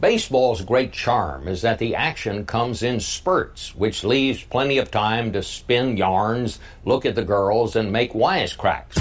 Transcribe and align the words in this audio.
Baseball's 0.00 0.62
great 0.62 0.92
charm 0.92 1.46
is 1.46 1.60
that 1.60 1.78
the 1.78 1.94
action 1.94 2.46
comes 2.46 2.82
in 2.82 3.00
spurts, 3.00 3.74
which 3.74 4.02
leaves 4.02 4.42
plenty 4.42 4.78
of 4.78 4.90
time 4.90 5.30
to 5.34 5.42
spin 5.42 5.98
yarns, 5.98 6.58
look 6.86 7.04
at 7.04 7.14
the 7.14 7.22
girls, 7.22 7.76
and 7.76 7.92
make 7.92 8.14
wisecracks. 8.14 8.96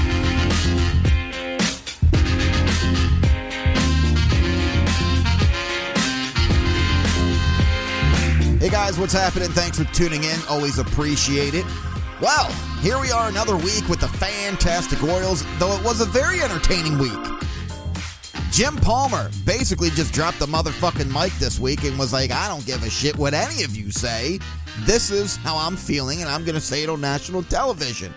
Hey 8.59 8.69
guys, 8.69 8.99
what's 8.99 9.13
happening? 9.13 9.47
Thanks 9.51 9.79
for 9.79 9.85
tuning 9.93 10.25
in. 10.25 10.37
Always 10.49 10.79
appreciate 10.79 11.53
it. 11.53 11.65
Well, 12.21 12.51
here 12.81 12.99
we 12.99 13.09
are 13.09 13.29
another 13.29 13.55
week 13.55 13.87
with 13.87 14.01
the 14.01 14.09
fantastic 14.09 15.01
Orioles, 15.01 15.45
though 15.59 15.77
it 15.77 15.83
was 15.85 16.01
a 16.01 16.05
very 16.05 16.41
entertaining 16.41 16.97
week. 16.97 17.48
Jim 18.59 18.75
Palmer 18.75 19.31
basically 19.45 19.89
just 19.91 20.13
dropped 20.13 20.37
the 20.37 20.45
motherfucking 20.45 21.09
mic 21.13 21.31
this 21.39 21.61
week 21.61 21.85
and 21.85 21.97
was 21.97 22.11
like, 22.11 22.29
I 22.29 22.49
don't 22.49 22.65
give 22.65 22.83
a 22.83 22.89
shit 22.89 23.15
what 23.17 23.33
any 23.33 23.63
of 23.63 23.73
you 23.73 23.89
say. 23.89 24.37
This 24.81 25.11
is 25.11 25.37
how 25.37 25.55
I'm 25.55 25.77
feeling, 25.77 26.19
and 26.19 26.29
I'm 26.29 26.43
going 26.43 26.55
to 26.55 26.59
say 26.59 26.83
it 26.83 26.89
on 26.89 26.99
national 26.99 27.43
television. 27.43 28.13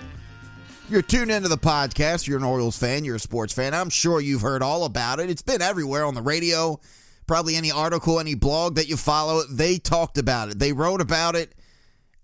You're 0.88 1.00
tuned 1.00 1.30
into 1.30 1.48
the 1.48 1.56
podcast. 1.56 2.26
You're 2.26 2.38
an 2.38 2.42
Orioles 2.42 2.76
fan. 2.76 3.04
You're 3.04 3.14
a 3.14 3.20
sports 3.20 3.52
fan. 3.52 3.72
I'm 3.72 3.88
sure 3.88 4.20
you've 4.20 4.40
heard 4.40 4.64
all 4.64 4.84
about 4.84 5.20
it. 5.20 5.30
It's 5.30 5.42
been 5.42 5.62
everywhere 5.62 6.04
on 6.04 6.16
the 6.16 6.22
radio. 6.22 6.80
Probably 7.28 7.54
any 7.54 7.70
article, 7.70 8.18
any 8.18 8.34
blog 8.34 8.74
that 8.74 8.88
you 8.88 8.96
follow, 8.96 9.44
they 9.48 9.78
talked 9.78 10.18
about 10.18 10.48
it. 10.48 10.58
They 10.58 10.72
wrote 10.72 11.00
about 11.00 11.36
it, 11.36 11.54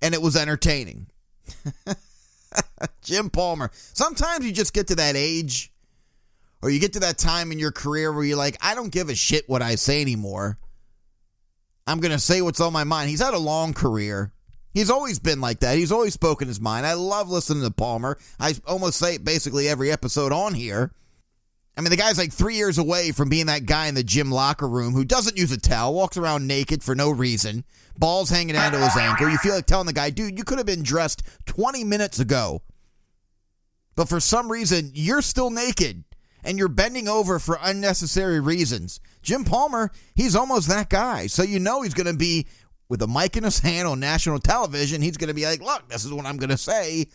and 0.02 0.12
it 0.12 0.20
was 0.20 0.34
entertaining. 0.34 1.06
Jim 3.00 3.30
Palmer. 3.30 3.70
Sometimes 3.72 4.44
you 4.44 4.50
just 4.50 4.74
get 4.74 4.88
to 4.88 4.96
that 4.96 5.14
age 5.14 5.70
or 6.62 6.70
you 6.70 6.80
get 6.80 6.94
to 6.94 7.00
that 7.00 7.18
time 7.18 7.52
in 7.52 7.58
your 7.58 7.72
career 7.72 8.12
where 8.12 8.24
you're 8.24 8.36
like, 8.36 8.56
I 8.60 8.74
don't 8.74 8.92
give 8.92 9.08
a 9.08 9.14
shit 9.14 9.48
what 9.48 9.62
I 9.62 9.76
say 9.76 10.00
anymore. 10.00 10.58
I'm 11.86 12.00
going 12.00 12.12
to 12.12 12.18
say 12.18 12.42
what's 12.42 12.60
on 12.60 12.72
my 12.72 12.84
mind. 12.84 13.10
He's 13.10 13.22
had 13.22 13.34
a 13.34 13.38
long 13.38 13.72
career. 13.72 14.32
He's 14.74 14.90
always 14.90 15.18
been 15.18 15.40
like 15.40 15.60
that. 15.60 15.78
He's 15.78 15.92
always 15.92 16.14
spoken 16.14 16.48
his 16.48 16.60
mind. 16.60 16.84
I 16.84 16.92
love 16.92 17.30
listening 17.30 17.62
to 17.62 17.70
Palmer. 17.70 18.18
I 18.38 18.54
almost 18.66 18.98
say 18.98 19.14
it 19.14 19.24
basically 19.24 19.68
every 19.68 19.90
episode 19.90 20.32
on 20.32 20.54
here. 20.54 20.92
I 21.76 21.80
mean, 21.80 21.90
the 21.90 21.96
guy's 21.96 22.18
like 22.18 22.32
three 22.32 22.56
years 22.56 22.76
away 22.76 23.12
from 23.12 23.28
being 23.28 23.46
that 23.46 23.64
guy 23.64 23.86
in 23.86 23.94
the 23.94 24.02
gym 24.02 24.32
locker 24.32 24.68
room 24.68 24.94
who 24.94 25.04
doesn't 25.04 25.38
use 25.38 25.52
a 25.52 25.60
towel, 25.60 25.94
walks 25.94 26.16
around 26.16 26.46
naked 26.46 26.82
for 26.82 26.94
no 26.94 27.08
reason, 27.08 27.64
balls 27.96 28.30
hanging 28.30 28.56
out 28.56 28.74
of 28.74 28.80
his 28.80 28.96
ankle. 28.96 29.30
You 29.30 29.38
feel 29.38 29.54
like 29.54 29.66
telling 29.66 29.86
the 29.86 29.92
guy, 29.92 30.10
dude, 30.10 30.36
you 30.36 30.44
could 30.44 30.58
have 30.58 30.66
been 30.66 30.82
dressed 30.82 31.22
20 31.46 31.84
minutes 31.84 32.18
ago. 32.18 32.62
But 33.94 34.08
for 34.08 34.20
some 34.20 34.50
reason, 34.50 34.90
you're 34.92 35.22
still 35.22 35.50
naked 35.50 36.04
and 36.44 36.58
you're 36.58 36.68
bending 36.68 37.08
over 37.08 37.38
for 37.38 37.58
unnecessary 37.62 38.40
reasons. 38.40 39.00
Jim 39.22 39.44
Palmer, 39.44 39.90
he's 40.14 40.36
almost 40.36 40.68
that 40.68 40.88
guy. 40.88 41.26
So 41.26 41.42
you 41.42 41.58
know 41.58 41.82
he's 41.82 41.94
going 41.94 42.06
to 42.06 42.16
be 42.16 42.46
with 42.88 43.02
a 43.02 43.06
mic 43.06 43.36
in 43.36 43.44
his 43.44 43.58
hand 43.58 43.86
on 43.86 44.00
national 44.00 44.38
television. 44.38 45.02
He's 45.02 45.16
going 45.16 45.28
to 45.28 45.34
be 45.34 45.44
like, 45.44 45.60
look, 45.60 45.88
this 45.88 46.04
is 46.04 46.12
what 46.12 46.26
I'm 46.26 46.38
going 46.38 46.50
to 46.50 46.56
say. 46.56 47.06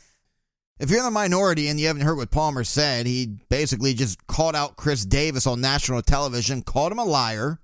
If 0.79 0.89
you're 0.89 0.99
in 0.99 1.05
the 1.05 1.11
minority 1.11 1.67
and 1.67 1.79
you 1.79 1.87
haven't 1.87 2.03
heard 2.03 2.17
what 2.17 2.31
Palmer 2.31 2.63
said, 2.63 3.05
he 3.05 3.37
basically 3.49 3.93
just 3.93 4.25
called 4.27 4.55
out 4.55 4.75
Chris 4.75 5.05
Davis 5.05 5.47
on 5.47 5.61
national 5.61 6.01
television, 6.01 6.61
called 6.61 6.91
him 6.91 6.99
a 6.99 7.03
liar, 7.03 7.59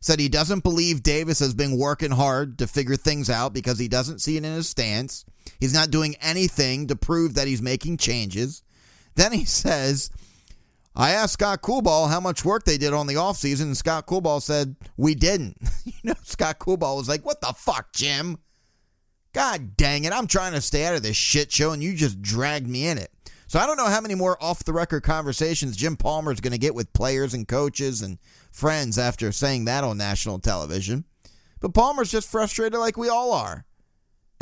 said 0.00 0.18
he 0.18 0.28
doesn't 0.28 0.62
believe 0.62 1.02
Davis 1.02 1.38
has 1.40 1.54
been 1.54 1.78
working 1.78 2.10
hard 2.10 2.58
to 2.58 2.66
figure 2.66 2.96
things 2.96 3.28
out 3.28 3.52
because 3.52 3.78
he 3.78 3.88
doesn't 3.88 4.20
see 4.20 4.36
it 4.36 4.44
in 4.44 4.52
his 4.52 4.68
stance. 4.68 5.24
He's 5.60 5.74
not 5.74 5.90
doing 5.90 6.16
anything 6.20 6.86
to 6.88 6.96
prove 6.96 7.34
that 7.34 7.46
he's 7.46 7.62
making 7.62 7.98
changes. 7.98 8.62
Then 9.14 9.32
he 9.32 9.44
says 9.44 10.10
I 10.94 11.12
asked 11.12 11.34
Scott 11.34 11.62
Coolbaugh 11.62 12.10
how 12.10 12.20
much 12.20 12.44
work 12.44 12.64
they 12.64 12.76
did 12.76 12.92
on 12.92 13.06
the 13.06 13.14
offseason, 13.14 13.62
and 13.62 13.76
Scott 13.76 14.06
Coolbaugh 14.06 14.42
said, 14.42 14.76
We 14.96 15.14
didn't. 15.14 15.56
you 15.84 15.92
know, 16.04 16.14
Scott 16.22 16.58
Coolbaugh 16.58 16.96
was 16.96 17.08
like, 17.08 17.24
What 17.24 17.40
the 17.40 17.54
fuck, 17.56 17.92
Jim? 17.92 18.38
God 19.32 19.76
dang 19.76 20.04
it. 20.04 20.12
I'm 20.12 20.26
trying 20.26 20.52
to 20.52 20.60
stay 20.60 20.84
out 20.84 20.94
of 20.94 21.02
this 21.02 21.16
shit 21.16 21.50
show, 21.50 21.72
and 21.72 21.82
you 21.82 21.94
just 21.94 22.20
dragged 22.20 22.68
me 22.68 22.86
in 22.86 22.98
it. 22.98 23.10
So 23.46 23.58
I 23.58 23.66
don't 23.66 23.76
know 23.76 23.86
how 23.86 24.00
many 24.00 24.14
more 24.14 24.42
off 24.42 24.64
the 24.64 24.72
record 24.72 25.02
conversations 25.02 25.76
Jim 25.76 25.96
Palmer 25.96 26.32
is 26.32 26.40
going 26.40 26.52
to 26.52 26.58
get 26.58 26.74
with 26.74 26.92
players 26.92 27.34
and 27.34 27.46
coaches 27.46 28.00
and 28.00 28.18
friends 28.50 28.98
after 28.98 29.30
saying 29.32 29.66
that 29.66 29.84
on 29.84 29.98
national 29.98 30.38
television. 30.38 31.04
But 31.60 31.74
Palmer's 31.74 32.10
just 32.10 32.30
frustrated 32.30 32.78
like 32.78 32.96
we 32.96 33.08
all 33.08 33.32
are. 33.32 33.64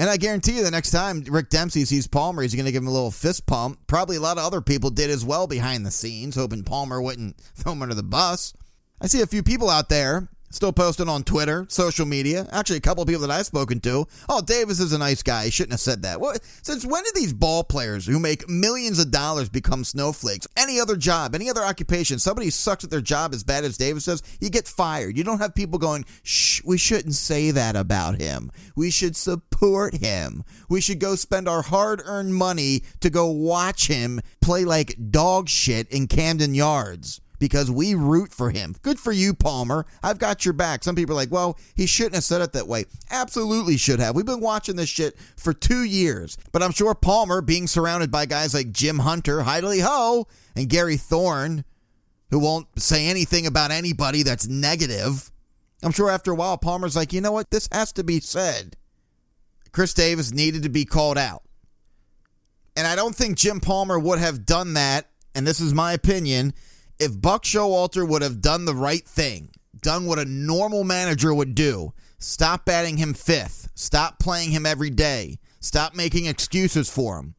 And 0.01 0.09
I 0.09 0.17
guarantee 0.17 0.57
you, 0.57 0.65
the 0.65 0.71
next 0.71 0.93
time 0.93 1.25
Rick 1.29 1.51
Dempsey 1.51 1.85
sees 1.85 2.07
Palmer, 2.07 2.41
he's 2.41 2.55
going 2.55 2.65
to 2.65 2.73
give 2.73 2.83
him 2.83 2.89
a 2.89 2.91
little 2.91 3.11
fist 3.11 3.45
pump. 3.45 3.81
Probably 3.87 4.17
a 4.17 4.21
lot 4.21 4.39
of 4.39 4.45
other 4.45 4.63
people 4.63 4.89
did 4.89 5.11
as 5.11 5.27
well 5.27 5.47
behind 5.47 5.85
the 5.85 5.91
scenes, 5.91 6.37
hoping 6.37 6.65
Palmer 6.65 7.03
wouldn't 7.03 7.37
throw 7.55 7.73
him 7.73 7.83
under 7.83 7.95
the 7.95 8.03
bus. 8.03 8.55
I 8.99 9.09
see 9.09 9.21
a 9.21 9.27
few 9.27 9.43
people 9.43 9.69
out 9.69 9.91
there 9.91 10.31
Still 10.53 10.73
posting 10.73 11.09
on 11.09 11.23
Twitter, 11.23 11.65
social 11.69 12.05
media. 12.05 12.45
Actually, 12.51 12.79
a 12.79 12.81
couple 12.81 13.03
of 13.03 13.09
people 13.09 13.25
that 13.25 13.31
I've 13.31 13.47
spoken 13.47 13.79
to. 13.81 14.07
Oh, 14.29 14.43
Davis 14.43 14.81
is 14.81 14.93
a 14.93 14.99
nice 14.99 15.23
guy. 15.23 15.45
He 15.45 15.51
shouldn't 15.53 15.75
have 15.75 15.81
said 15.81 16.03
that. 16.03 16.19
Since 16.63 16.85
when 16.85 17.05
did 17.05 17.15
these 17.15 17.33
ball 17.33 17.63
players 17.63 18.05
who 18.05 18.19
make 18.19 18.49
millions 18.49 18.99
of 18.99 19.13
dollars 19.13 19.49
become 19.49 19.85
snowflakes? 19.85 20.49
Any 20.57 20.81
other 20.81 20.97
job, 20.97 21.37
any 21.37 21.49
other 21.49 21.63
occupation, 21.63 22.19
somebody 22.19 22.51
sucks 22.51 22.83
at 22.83 22.91
their 22.91 23.01
job 23.01 23.33
as 23.33 23.45
bad 23.45 23.65
as 23.65 23.77
Davis 23.77 24.07
does, 24.07 24.25
you 24.41 24.51
get 24.51 24.67
fired. 24.67 25.17
You 25.17 25.23
don't 25.23 25.39
have 25.39 25.55
people 25.55 25.79
going, 25.79 26.05
shh, 26.25 26.63
we 26.65 26.79
shouldn't 26.79 27.15
say 27.15 27.53
that 27.53 27.77
about 27.77 28.21
him. 28.21 28.51
We 28.75 28.91
should 28.91 29.15
support 29.15 29.95
him. 29.95 30.43
We 30.69 30.81
should 30.81 30.99
go 30.99 31.15
spend 31.15 31.49
our 31.49 31.63
hard 31.63 32.03
earned 32.05 32.35
money 32.35 32.83
to 33.01 33.09
go 33.09 33.31
watch 33.31 33.87
him 33.87 34.21
play 34.41 34.65
like 34.65 35.13
dog 35.13 35.49
shit 35.49 35.89
in 35.91 36.09
Camden 36.09 36.57
Yards 36.57 37.21
because 37.41 37.69
we 37.69 37.97
root 37.97 38.33
for 38.33 38.51
him. 38.51 38.77
Good 38.83 39.01
for 39.01 39.11
you, 39.11 39.35
Palmer. 39.35 39.87
I've 40.05 40.19
got 40.19 40.45
your 40.45 40.55
back. 40.55 40.85
Some 40.85 40.95
people 40.95 41.15
are 41.15 41.17
like, 41.17 41.33
well, 41.33 41.59
he 41.75 41.87
shouldn't 41.87 42.15
have 42.15 42.23
said 42.23 42.43
it 42.43 42.53
that 42.53 42.69
way. 42.69 42.85
Absolutely 43.11 43.77
should 43.77 43.99
have. 43.99 44.15
We've 44.15 44.25
been 44.25 44.41
watching 44.41 44.77
this 44.77 44.89
shit 44.89 45.19
for 45.37 45.53
two 45.53 45.83
years. 45.83 46.39
But 46.53 46.63
I'm 46.63 46.71
sure 46.71 46.95
Palmer, 46.95 47.41
being 47.41 47.67
surrounded 47.67 48.13
by 48.13 48.27
guys 48.27 48.55
like 48.55 48.71
Jim 48.71 49.01
Hunter, 49.01 49.41
Heidely 49.41 49.81
Ho, 49.83 50.29
and 50.55 50.69
Gary 50.69 50.99
Thorne, 50.99 51.65
who 52.31 52.39
won't 52.39 52.69
say 52.79 53.07
anything 53.07 53.47
about 53.47 53.73
anybody 53.73 54.23
that's 54.23 54.47
negative, 54.47 55.33
I'm 55.83 55.93
sure 55.93 56.11
after 56.11 56.31
a 56.31 56.37
while, 56.37 56.59
Palmer's 56.59 56.95
like, 56.95 57.13
you 57.13 57.21
know 57.21 57.33
what? 57.33 57.51
This 57.51 57.69
has 57.73 57.91
to 57.93 58.05
be 58.05 58.21
said. 58.21 58.77
Chris 59.73 59.95
Davis 59.95 60.31
needed 60.31 60.63
to 60.65 60.69
be 60.69 60.85
called 60.85 61.17
out. 61.17 61.43
And 62.77 62.87
I 62.87 62.97
don't 62.97 63.15
think 63.15 63.39
Jim 63.39 63.61
Palmer 63.61 63.99
would 63.99 64.19
have 64.19 64.45
done 64.45 64.75
that, 64.75 65.09
and 65.35 65.47
this 65.47 65.61
is 65.61 65.73
my 65.73 65.93
opinion, 65.93 66.55
if 67.01 67.21
Buck 67.21 67.45
Showalter 67.45 68.07
would 68.07 68.23
have 68.23 68.43
done 68.43 68.67
the 68.67 68.75
right 68.75 69.05
thing, 69.05 69.51
done 69.81 70.05
what 70.05 70.19
a 70.19 70.25
normal 70.27 70.85
manager 70.85 71.33
would 71.33 71.55
do, 71.55 71.95
stop 72.19 72.67
batting 72.67 72.99
him 72.99 73.15
fifth, 73.15 73.71
stop 73.75 74.19
playing 74.19 74.51
him 74.51 74.67
every 74.67 74.91
day, 74.91 75.39
stop 75.61 75.95
making 75.95 76.27
excuses 76.27 76.91
for 76.91 77.19
him. 77.19 77.35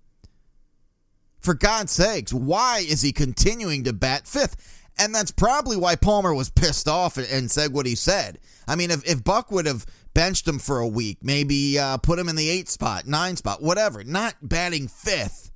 For 1.39 1.53
God's 1.53 1.91
sakes, 1.91 2.33
why 2.33 2.83
is 2.87 3.01
he 3.01 3.11
continuing 3.11 3.83
to 3.83 3.93
bat 3.93 4.27
fifth? 4.27 4.89
And 4.97 5.15
that's 5.15 5.31
probably 5.31 5.77
why 5.77 5.95
Palmer 5.95 6.33
was 6.33 6.49
pissed 6.49 6.87
off 6.87 7.17
and 7.17 7.49
said 7.49 7.71
what 7.71 7.85
he 7.85 7.95
said. 7.95 8.39
I 8.67 8.75
mean, 8.75 8.91
if, 8.91 9.07
if 9.07 9.23
Buck 9.23 9.51
would 9.51 9.65
have 9.65 9.85
benched 10.13 10.47
him 10.47 10.59
for 10.59 10.79
a 10.79 10.87
week, 10.87 11.19
maybe 11.23 11.79
uh, 11.79 11.97
put 11.97 12.19
him 12.19 12.29
in 12.29 12.35
the 12.35 12.49
eight 12.49 12.67
spot, 12.67 13.07
nine 13.07 13.37
spot, 13.37 13.61
whatever, 13.61 14.03
not 14.03 14.35
batting 14.41 14.87
fifth 14.87 15.51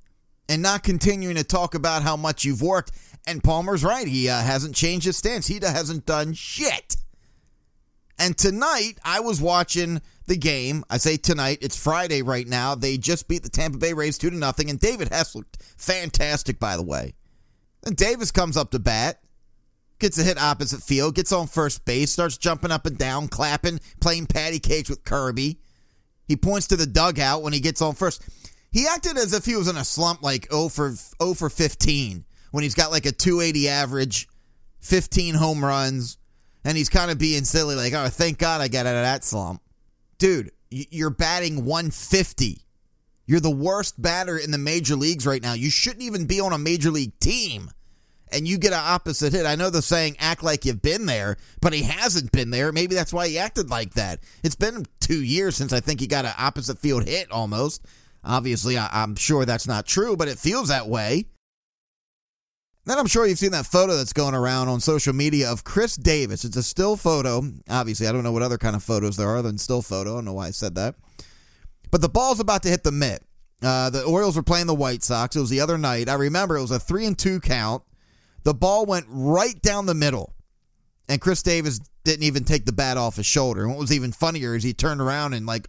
and 0.48 0.62
not 0.62 0.82
continuing 0.82 1.36
to 1.36 1.44
talk 1.44 1.74
about 1.74 2.02
how 2.02 2.16
much 2.16 2.44
you've 2.44 2.62
worked 2.62 2.92
and 3.26 3.42
Palmer's 3.42 3.84
right. 3.84 4.06
He 4.06 4.28
uh, 4.28 4.40
hasn't 4.40 4.74
changed 4.74 5.06
his 5.06 5.16
stance. 5.16 5.46
He 5.46 5.58
hasn't 5.60 6.06
done 6.06 6.32
shit. 6.32 6.96
And 8.18 8.36
tonight, 8.36 8.94
I 9.04 9.20
was 9.20 9.42
watching 9.42 10.00
the 10.26 10.36
game. 10.36 10.84
I 10.88 10.96
say 10.96 11.16
tonight, 11.16 11.58
it's 11.60 11.80
Friday 11.80 12.22
right 12.22 12.46
now. 12.46 12.74
They 12.74 12.96
just 12.96 13.28
beat 13.28 13.42
the 13.42 13.50
Tampa 13.50 13.78
Bay 13.78 13.92
Rays 13.92 14.16
2 14.16 14.30
to 14.30 14.36
nothing, 14.36 14.70
and 14.70 14.80
David 14.80 15.08
Hess 15.08 15.34
looked 15.34 15.62
fantastic, 15.76 16.58
by 16.58 16.76
the 16.76 16.82
way. 16.82 17.14
And 17.84 17.94
Davis 17.96 18.32
comes 18.32 18.56
up 18.56 18.70
to 18.70 18.78
bat, 18.78 19.20
gets 19.98 20.18
a 20.18 20.22
hit 20.22 20.38
opposite 20.38 20.82
field, 20.82 21.14
gets 21.14 21.30
on 21.30 21.46
first 21.46 21.84
base, 21.84 22.10
starts 22.10 22.38
jumping 22.38 22.70
up 22.70 22.86
and 22.86 22.96
down, 22.96 23.28
clapping, 23.28 23.80
playing 24.00 24.26
patty 24.26 24.58
cakes 24.60 24.88
with 24.88 25.04
Kirby. 25.04 25.60
He 26.26 26.36
points 26.36 26.68
to 26.68 26.76
the 26.76 26.86
dugout 26.86 27.42
when 27.42 27.52
he 27.52 27.60
gets 27.60 27.82
on 27.82 27.94
first. 27.94 28.26
He 28.72 28.86
acted 28.86 29.18
as 29.18 29.32
if 29.34 29.44
he 29.44 29.56
was 29.56 29.68
in 29.68 29.76
a 29.76 29.84
slump 29.84 30.22
like 30.22 30.50
0 30.50 30.68
for 30.70 30.92
0 30.92 31.34
for 31.34 31.50
15 31.50 32.24
when 32.56 32.62
he's 32.62 32.74
got 32.74 32.90
like 32.90 33.04
a 33.04 33.12
280 33.12 33.68
average, 33.68 34.28
15 34.78 35.34
home 35.34 35.62
runs, 35.62 36.16
and 36.64 36.74
he's 36.74 36.88
kind 36.88 37.10
of 37.10 37.18
being 37.18 37.44
silly, 37.44 37.74
like, 37.74 37.92
oh, 37.92 38.08
thank 38.08 38.38
God 38.38 38.62
I 38.62 38.68
got 38.68 38.86
out 38.86 38.96
of 38.96 39.02
that 39.02 39.24
slump. 39.24 39.60
Dude, 40.16 40.52
you're 40.70 41.10
batting 41.10 41.66
150. 41.66 42.64
You're 43.26 43.40
the 43.40 43.50
worst 43.50 44.00
batter 44.00 44.38
in 44.38 44.52
the 44.52 44.56
major 44.56 44.96
leagues 44.96 45.26
right 45.26 45.42
now. 45.42 45.52
You 45.52 45.68
shouldn't 45.68 46.02
even 46.02 46.24
be 46.24 46.40
on 46.40 46.54
a 46.54 46.58
major 46.58 46.90
league 46.90 47.18
team. 47.18 47.70
And 48.32 48.48
you 48.48 48.56
get 48.56 48.72
an 48.72 48.80
opposite 48.82 49.34
hit. 49.34 49.44
I 49.44 49.56
know 49.56 49.68
the 49.68 49.82
saying, 49.82 50.16
act 50.18 50.42
like 50.42 50.64
you've 50.64 50.80
been 50.80 51.04
there, 51.04 51.36
but 51.60 51.74
he 51.74 51.82
hasn't 51.82 52.32
been 52.32 52.48
there. 52.48 52.72
Maybe 52.72 52.94
that's 52.94 53.12
why 53.12 53.28
he 53.28 53.38
acted 53.38 53.68
like 53.68 53.92
that. 53.96 54.20
It's 54.42 54.56
been 54.56 54.86
two 55.00 55.22
years 55.22 55.56
since 55.56 55.74
I 55.74 55.80
think 55.80 56.00
he 56.00 56.06
got 56.06 56.24
an 56.24 56.32
opposite 56.38 56.78
field 56.78 57.06
hit 57.06 57.30
almost. 57.30 57.84
Obviously, 58.24 58.78
I, 58.78 59.02
am 59.02 59.14
sure 59.14 59.44
that's 59.44 59.68
not 59.68 59.84
true, 59.84 60.16
but 60.16 60.28
it 60.28 60.38
feels 60.38 60.68
that 60.68 60.88
way. 60.88 61.26
Then 62.86 62.98
I'm 63.00 63.06
sure 63.06 63.26
you've 63.26 63.38
seen 63.38 63.50
that 63.50 63.66
photo 63.66 63.96
that's 63.96 64.12
going 64.12 64.36
around 64.36 64.68
on 64.68 64.78
social 64.78 65.12
media 65.12 65.50
of 65.50 65.64
Chris 65.64 65.96
Davis. 65.96 66.44
It's 66.44 66.56
a 66.56 66.62
still 66.62 66.96
photo. 66.96 67.42
Obviously, 67.68 68.06
I 68.06 68.12
don't 68.12 68.22
know 68.22 68.30
what 68.30 68.42
other 68.42 68.58
kind 68.58 68.76
of 68.76 68.82
photos 68.84 69.16
there 69.16 69.28
are 69.28 69.42
than 69.42 69.58
still 69.58 69.82
photo. 69.82 70.12
I 70.12 70.14
don't 70.18 70.24
know 70.24 70.34
why 70.34 70.46
I 70.46 70.50
said 70.52 70.76
that. 70.76 70.94
But 71.90 72.00
the 72.00 72.08
ball's 72.08 72.38
about 72.38 72.62
to 72.62 72.68
hit 72.68 72.84
the 72.84 72.92
mitt. 72.92 73.24
Uh, 73.60 73.90
the 73.90 74.04
Orioles 74.04 74.36
were 74.36 74.44
playing 74.44 74.68
the 74.68 74.74
White 74.74 75.02
Sox. 75.02 75.34
It 75.34 75.40
was 75.40 75.50
the 75.50 75.60
other 75.60 75.76
night. 75.76 76.08
I 76.08 76.14
remember 76.14 76.56
it 76.56 76.62
was 76.62 76.70
a 76.70 76.78
three 76.78 77.06
and 77.06 77.18
two 77.18 77.40
count. 77.40 77.82
The 78.44 78.54
ball 78.54 78.86
went 78.86 79.06
right 79.08 79.60
down 79.62 79.86
the 79.86 79.94
middle, 79.94 80.32
and 81.08 81.20
Chris 81.20 81.42
Davis 81.42 81.80
didn't 82.04 82.22
even 82.22 82.44
take 82.44 82.66
the 82.66 82.72
bat 82.72 82.96
off 82.96 83.16
his 83.16 83.26
shoulder. 83.26 83.62
And 83.62 83.70
what 83.70 83.80
was 83.80 83.92
even 83.92 84.12
funnier 84.12 84.54
is 84.54 84.62
he 84.62 84.74
turned 84.74 85.00
around 85.00 85.34
and 85.34 85.44
like 85.44 85.68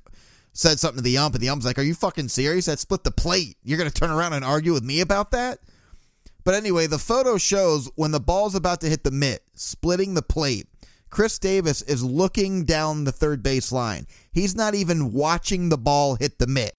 said 0.54 0.80
something 0.80 0.98
to 0.98 1.04
the 1.04 1.18
ump, 1.18 1.34
and 1.34 1.42
the 1.42 1.50
ump's 1.50 1.66
like, 1.66 1.80
"Are 1.80 1.84
you 1.84 1.96
fucking 1.96 2.30
serious? 2.30 2.66
That 2.66 2.78
split 2.78 3.04
the 3.04 3.10
plate. 3.10 3.58
You're 3.64 3.80
gonna 3.80 3.90
turn 3.90 4.12
around 4.12 4.34
and 4.34 4.46
argue 4.46 4.74
with 4.74 4.84
me 4.84 5.02
about 5.02 5.32
that?" 5.32 5.60
But 6.48 6.56
anyway, 6.56 6.88
the 6.88 6.98
photo 6.98 7.38
shows 7.38 7.92
when 7.96 8.12
the 8.12 8.22
ball's 8.22 8.56
about 8.56 8.80
to 8.80 8.88
hit 8.88 9.04
the 9.04 9.12
mitt, 9.12 9.44
splitting 9.54 10.14
the 10.14 10.22
plate. 10.22 10.66
Chris 11.10 11.38
Davis 11.38 11.82
is 11.82 12.06
looking 12.06 12.64
down 12.64 13.04
the 13.04 13.12
third 13.12 13.44
base 13.44 13.70
line. 13.70 14.08
He's 14.32 14.56
not 14.56 14.74
even 14.74 15.12
watching 15.12 15.68
the 15.68 15.78
ball 15.78 16.16
hit 16.16 16.40
the 16.40 16.48
mitt. 16.48 16.72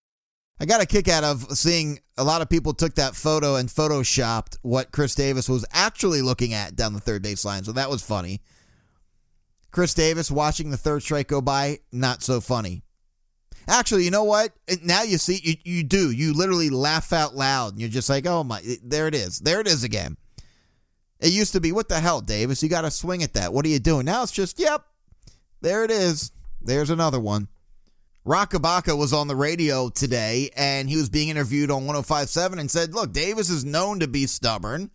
I 0.59 0.65
got 0.65 0.81
a 0.81 0.87
kick 0.87 1.07
out 1.07 1.23
of 1.23 1.55
seeing 1.55 1.99
a 2.17 2.25
lot 2.25 2.41
of 2.41 2.49
people 2.49 2.73
took 2.73 2.95
that 2.95 3.15
photo 3.15 3.57
and 3.57 3.69
photoshopped 3.69 4.57
what 4.63 4.91
Chris 4.91 5.15
Davis 5.15 5.51
was 5.51 5.67
actually 5.71 6.23
looking 6.23 6.55
at 6.55 6.75
down 6.75 6.95
the 6.95 7.01
third 7.01 7.23
base 7.23 7.45
line. 7.45 7.63
So 7.63 7.73
that 7.73 7.91
was 7.91 8.03
funny. 8.03 8.41
Chris 9.71 9.93
Davis 9.93 10.31
watching 10.31 10.71
the 10.71 10.79
third 10.79 11.03
strike 11.03 11.29
go 11.29 11.43
by, 11.43 11.81
not 11.93 12.23
so 12.23 12.41
funny. 12.41 12.85
Actually, 13.69 14.05
you 14.05 14.11
know 14.11 14.25
what? 14.25 14.53
Now 14.83 15.03
you 15.03 15.19
see, 15.19 15.41
you, 15.43 15.55
you 15.63 15.83
do. 15.85 16.11
You 16.11 16.33
literally 16.33 16.71
laugh 16.71 17.13
out 17.13 17.35
loud. 17.37 17.73
And 17.73 17.81
you're 17.81 17.91
just 17.91 18.09
like, 18.09 18.27
oh 18.27 18.43
my, 18.43 18.63
there 18.83 19.07
it 19.07 19.15
is. 19.15 19.39
There 19.39 19.61
it 19.61 19.67
is 19.67 19.85
again. 19.85 20.17
It 21.21 21.33
used 21.33 21.53
to 21.53 21.61
be, 21.61 21.73
what 21.73 21.89
the 21.89 22.01
hell, 22.01 22.21
Davis? 22.21 22.63
You 22.63 22.69
got 22.69 22.83
to 22.83 22.91
swing 22.91 23.23
at 23.23 23.35
that. 23.35 23.53
What 23.53 23.67
are 23.67 23.69
you 23.69 23.79
doing? 23.79 24.07
Now 24.07 24.23
it's 24.23 24.33
just, 24.33 24.59
yep, 24.59 24.85
there 25.61 25.85
it 25.85 25.91
is. 25.91 26.31
There's 26.63 26.91
another 26.91 27.21
one. 27.21 27.49
Roch 28.25 28.51
Kubatka 28.51 28.97
was 28.97 29.13
on 29.13 29.29
the 29.29 29.37
radio 29.37 29.89
today 29.89 30.51
and 30.57 30.89
he 30.89 30.97
was 30.97 31.09
being 31.09 31.29
interviewed 31.29 31.71
on 31.71 31.87
1057 31.87 32.59
and 32.59 32.71
said, 32.71 32.95
look, 32.95 33.13
Davis 33.13 33.51
is 33.51 33.65
known 33.65 34.01
to 34.01 34.09
be 34.09 34.27
stubborn 34.27 34.91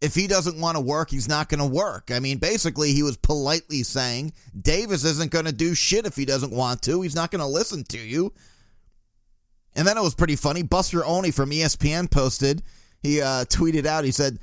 if 0.00 0.14
he 0.14 0.26
doesn't 0.26 0.58
want 0.58 0.76
to 0.76 0.80
work, 0.80 1.10
he's 1.10 1.28
not 1.28 1.48
going 1.48 1.60
to 1.60 1.66
work. 1.66 2.10
I 2.10 2.20
mean, 2.20 2.38
basically, 2.38 2.92
he 2.92 3.02
was 3.02 3.16
politely 3.18 3.82
saying 3.82 4.32
Davis 4.58 5.04
isn't 5.04 5.30
going 5.30 5.44
to 5.44 5.52
do 5.52 5.74
shit 5.74 6.06
if 6.06 6.16
he 6.16 6.24
doesn't 6.24 6.52
want 6.52 6.82
to. 6.82 7.02
He's 7.02 7.14
not 7.14 7.30
going 7.30 7.40
to 7.40 7.46
listen 7.46 7.84
to 7.84 7.98
you. 7.98 8.32
And 9.76 9.86
then 9.86 9.98
it 9.98 10.02
was 10.02 10.14
pretty 10.14 10.36
funny. 10.36 10.62
Buster 10.62 11.04
Olney 11.04 11.30
from 11.30 11.50
ESPN 11.50 12.10
posted, 12.10 12.62
he 13.02 13.20
uh, 13.20 13.44
tweeted 13.44 13.86
out, 13.86 14.04
he 14.04 14.10
said, 14.10 14.38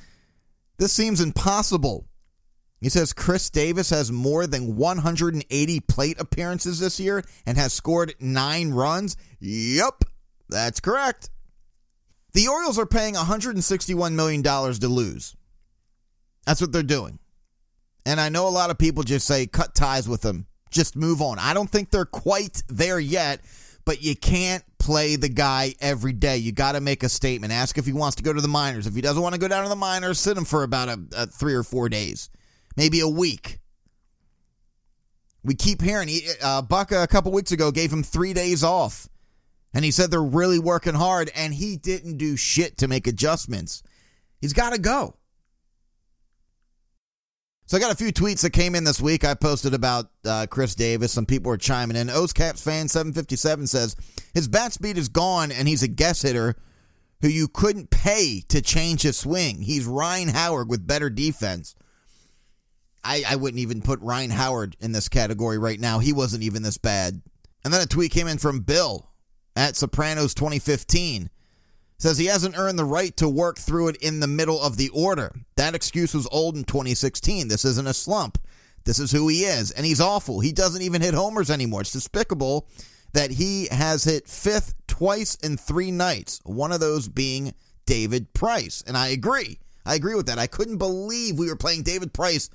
This 0.77 0.93
seems 0.93 1.21
impossible. 1.21 2.05
He 2.79 2.89
says 2.89 3.11
Chris 3.11 3.49
Davis 3.49 3.89
has 3.89 4.11
more 4.11 4.45
than 4.45 4.75
180 4.75 5.79
plate 5.81 6.21
appearances 6.21 6.79
this 6.79 6.99
year 6.99 7.23
and 7.45 7.57
has 7.57 7.73
scored 7.73 8.13
nine 8.19 8.69
runs. 8.69 9.17
Yep, 9.39 10.03
that's 10.47 10.79
correct. 10.79 11.31
The 12.33 12.47
Orioles 12.47 12.77
are 12.77 12.85
paying 12.85 13.15
$161 13.15 14.13
million 14.13 14.43
to 14.43 14.87
lose. 14.87 15.35
That's 16.47 16.61
what 16.61 16.71
they're 16.71 16.81
doing. 16.81 17.19
And 18.05 18.21
I 18.21 18.29
know 18.29 18.47
a 18.47 18.49
lot 18.49 18.71
of 18.71 18.77
people 18.77 19.03
just 19.03 19.27
say 19.27 19.47
cut 19.47 19.75
ties 19.75 20.07
with 20.07 20.21
them, 20.21 20.47
just 20.71 20.95
move 20.95 21.21
on. 21.21 21.39
I 21.39 21.53
don't 21.53 21.69
think 21.69 21.91
they're 21.91 22.05
quite 22.05 22.63
there 22.69 23.01
yet, 23.01 23.41
but 23.83 24.01
you 24.01 24.15
can't 24.15 24.63
play 24.79 25.17
the 25.17 25.27
guy 25.27 25.75
every 25.81 26.13
day. 26.13 26.37
You 26.37 26.53
got 26.53 26.71
to 26.71 26.79
make 26.79 27.03
a 27.03 27.09
statement. 27.09 27.51
Ask 27.51 27.77
if 27.77 27.85
he 27.85 27.91
wants 27.91 28.15
to 28.15 28.23
go 28.23 28.31
to 28.31 28.39
the 28.39 28.47
minors. 28.47 28.87
If 28.87 28.95
he 28.95 29.01
doesn't 29.01 29.21
want 29.21 29.35
to 29.35 29.41
go 29.41 29.49
down 29.49 29.63
to 29.63 29.69
the 29.69 29.75
minors, 29.75 30.21
sit 30.21 30.37
him 30.37 30.45
for 30.45 30.63
about 30.63 30.87
a, 30.87 30.99
a 31.17 31.27
three 31.27 31.53
or 31.53 31.63
four 31.63 31.89
days, 31.89 32.29
maybe 32.77 33.01
a 33.01 33.09
week. 33.09 33.59
We 35.43 35.53
keep 35.53 35.81
hearing 35.81 36.09
uh, 36.41 36.61
Buck 36.61 36.93
a 36.93 37.07
couple 37.07 37.33
weeks 37.33 37.51
ago 37.51 37.71
gave 37.71 37.91
him 37.91 38.03
three 38.03 38.33
days 38.33 38.63
off, 38.63 39.09
and 39.73 39.83
he 39.83 39.91
said 39.91 40.11
they're 40.11 40.23
really 40.23 40.59
working 40.59 40.95
hard, 40.95 41.29
and 41.35 41.53
he 41.53 41.75
didn't 41.75 42.17
do 42.17 42.37
shit 42.37 42.77
to 42.77 42.87
make 42.87 43.05
adjustments. 43.05 43.83
He's 44.39 44.53
got 44.53 44.71
to 44.71 44.79
go. 44.79 45.17
So 47.67 47.75
I 47.75 47.81
got 47.81 47.91
a 47.91 47.97
few 47.97 48.13
tweets 48.13 48.43
that 48.43 48.51
came 48.51 48.75
in 48.75 48.85
this 48.85 49.01
week. 49.01 49.25
I 49.25 49.33
posted 49.33 49.73
about 49.73 50.09
uh, 50.23 50.47
Chris 50.49 50.73
Davis. 50.73 51.11
Some 51.11 51.25
people 51.25 51.49
were 51.49 51.57
chiming 51.57 51.97
in. 51.97 52.09
O's 52.09 52.31
Caps 52.31 52.63
fan 52.63 52.87
757 52.87 53.67
says 53.67 53.97
his 54.33 54.47
bat 54.47 54.71
speed 54.71 54.97
is 54.97 55.09
gone, 55.09 55.51
and 55.51 55.67
he's 55.67 55.83
a 55.83 55.89
guess 55.89 56.21
hitter 56.21 56.55
who 57.21 57.27
you 57.27 57.49
couldn't 57.49 57.89
pay 57.89 58.41
to 58.47 58.61
change 58.61 59.01
his 59.01 59.17
swing. 59.17 59.61
He's 59.61 59.85
Ryan 59.85 60.29
Howard 60.29 60.69
with 60.69 60.87
better 60.87 61.09
defense. 61.09 61.75
I, 63.03 63.23
I 63.27 63.35
wouldn't 63.35 63.59
even 63.59 63.81
put 63.81 63.99
Ryan 63.99 64.31
Howard 64.31 64.77
in 64.79 64.93
this 64.93 65.09
category 65.09 65.57
right 65.57 65.79
now. 65.79 65.99
He 65.99 66.13
wasn't 66.13 66.43
even 66.43 66.63
this 66.63 66.77
bad. 66.77 67.21
And 67.65 67.73
then 67.73 67.81
a 67.81 67.85
tweet 67.85 68.11
came 68.11 68.27
in 68.27 68.37
from 68.37 68.61
Bill 68.61 69.11
at 69.57 69.75
Sopranos 69.75 70.33
2015 70.33 71.29
says 71.97 72.17
he 72.17 72.25
hasn't 72.25 72.57
earned 72.57 72.77
the 72.77 72.85
right 72.85 73.15
to 73.17 73.27
work 73.27 73.57
through 73.57 73.89
it 73.89 73.97
in 73.97 74.19
the 74.19 74.27
middle 74.27 74.61
of 74.61 74.77
the 74.77 74.89
order. 74.89 75.33
That 75.55 75.75
excuse 75.75 76.13
was 76.13 76.27
old 76.31 76.55
in 76.55 76.63
2016. 76.63 77.47
This 77.47 77.65
isn't 77.65 77.87
a 77.87 77.93
slump. 77.93 78.37
This 78.85 78.99
is 78.99 79.11
who 79.11 79.27
he 79.27 79.43
is. 79.43 79.71
And 79.71 79.85
he's 79.85 79.99
awful. 79.99 80.39
He 80.39 80.51
doesn't 80.51 80.81
even 80.81 81.01
hit 81.01 81.13
homers 81.13 81.49
anymore. 81.49 81.81
It's 81.81 81.91
despicable 81.91 82.67
that 83.13 83.31
he 83.31 83.67
has 83.71 84.03
hit 84.03 84.27
fifth 84.27 84.75
twice 84.87 85.35
in 85.35 85.57
three 85.57 85.91
nights, 85.91 86.39
one 86.43 86.71
of 86.71 86.79
those 86.79 87.07
being 87.07 87.53
David 87.85 88.33
Price. 88.33 88.83
And 88.85 88.95
I 88.95 89.07
agree. 89.07 89.59
I 89.85 89.95
agree 89.95 90.15
with 90.15 90.27
that. 90.27 90.37
I 90.37 90.47
couldn't 90.47 90.77
believe 90.77 91.37
we 91.37 91.49
were 91.49 91.55
playing 91.55 91.83
David 91.83 92.13
Price 92.13 92.49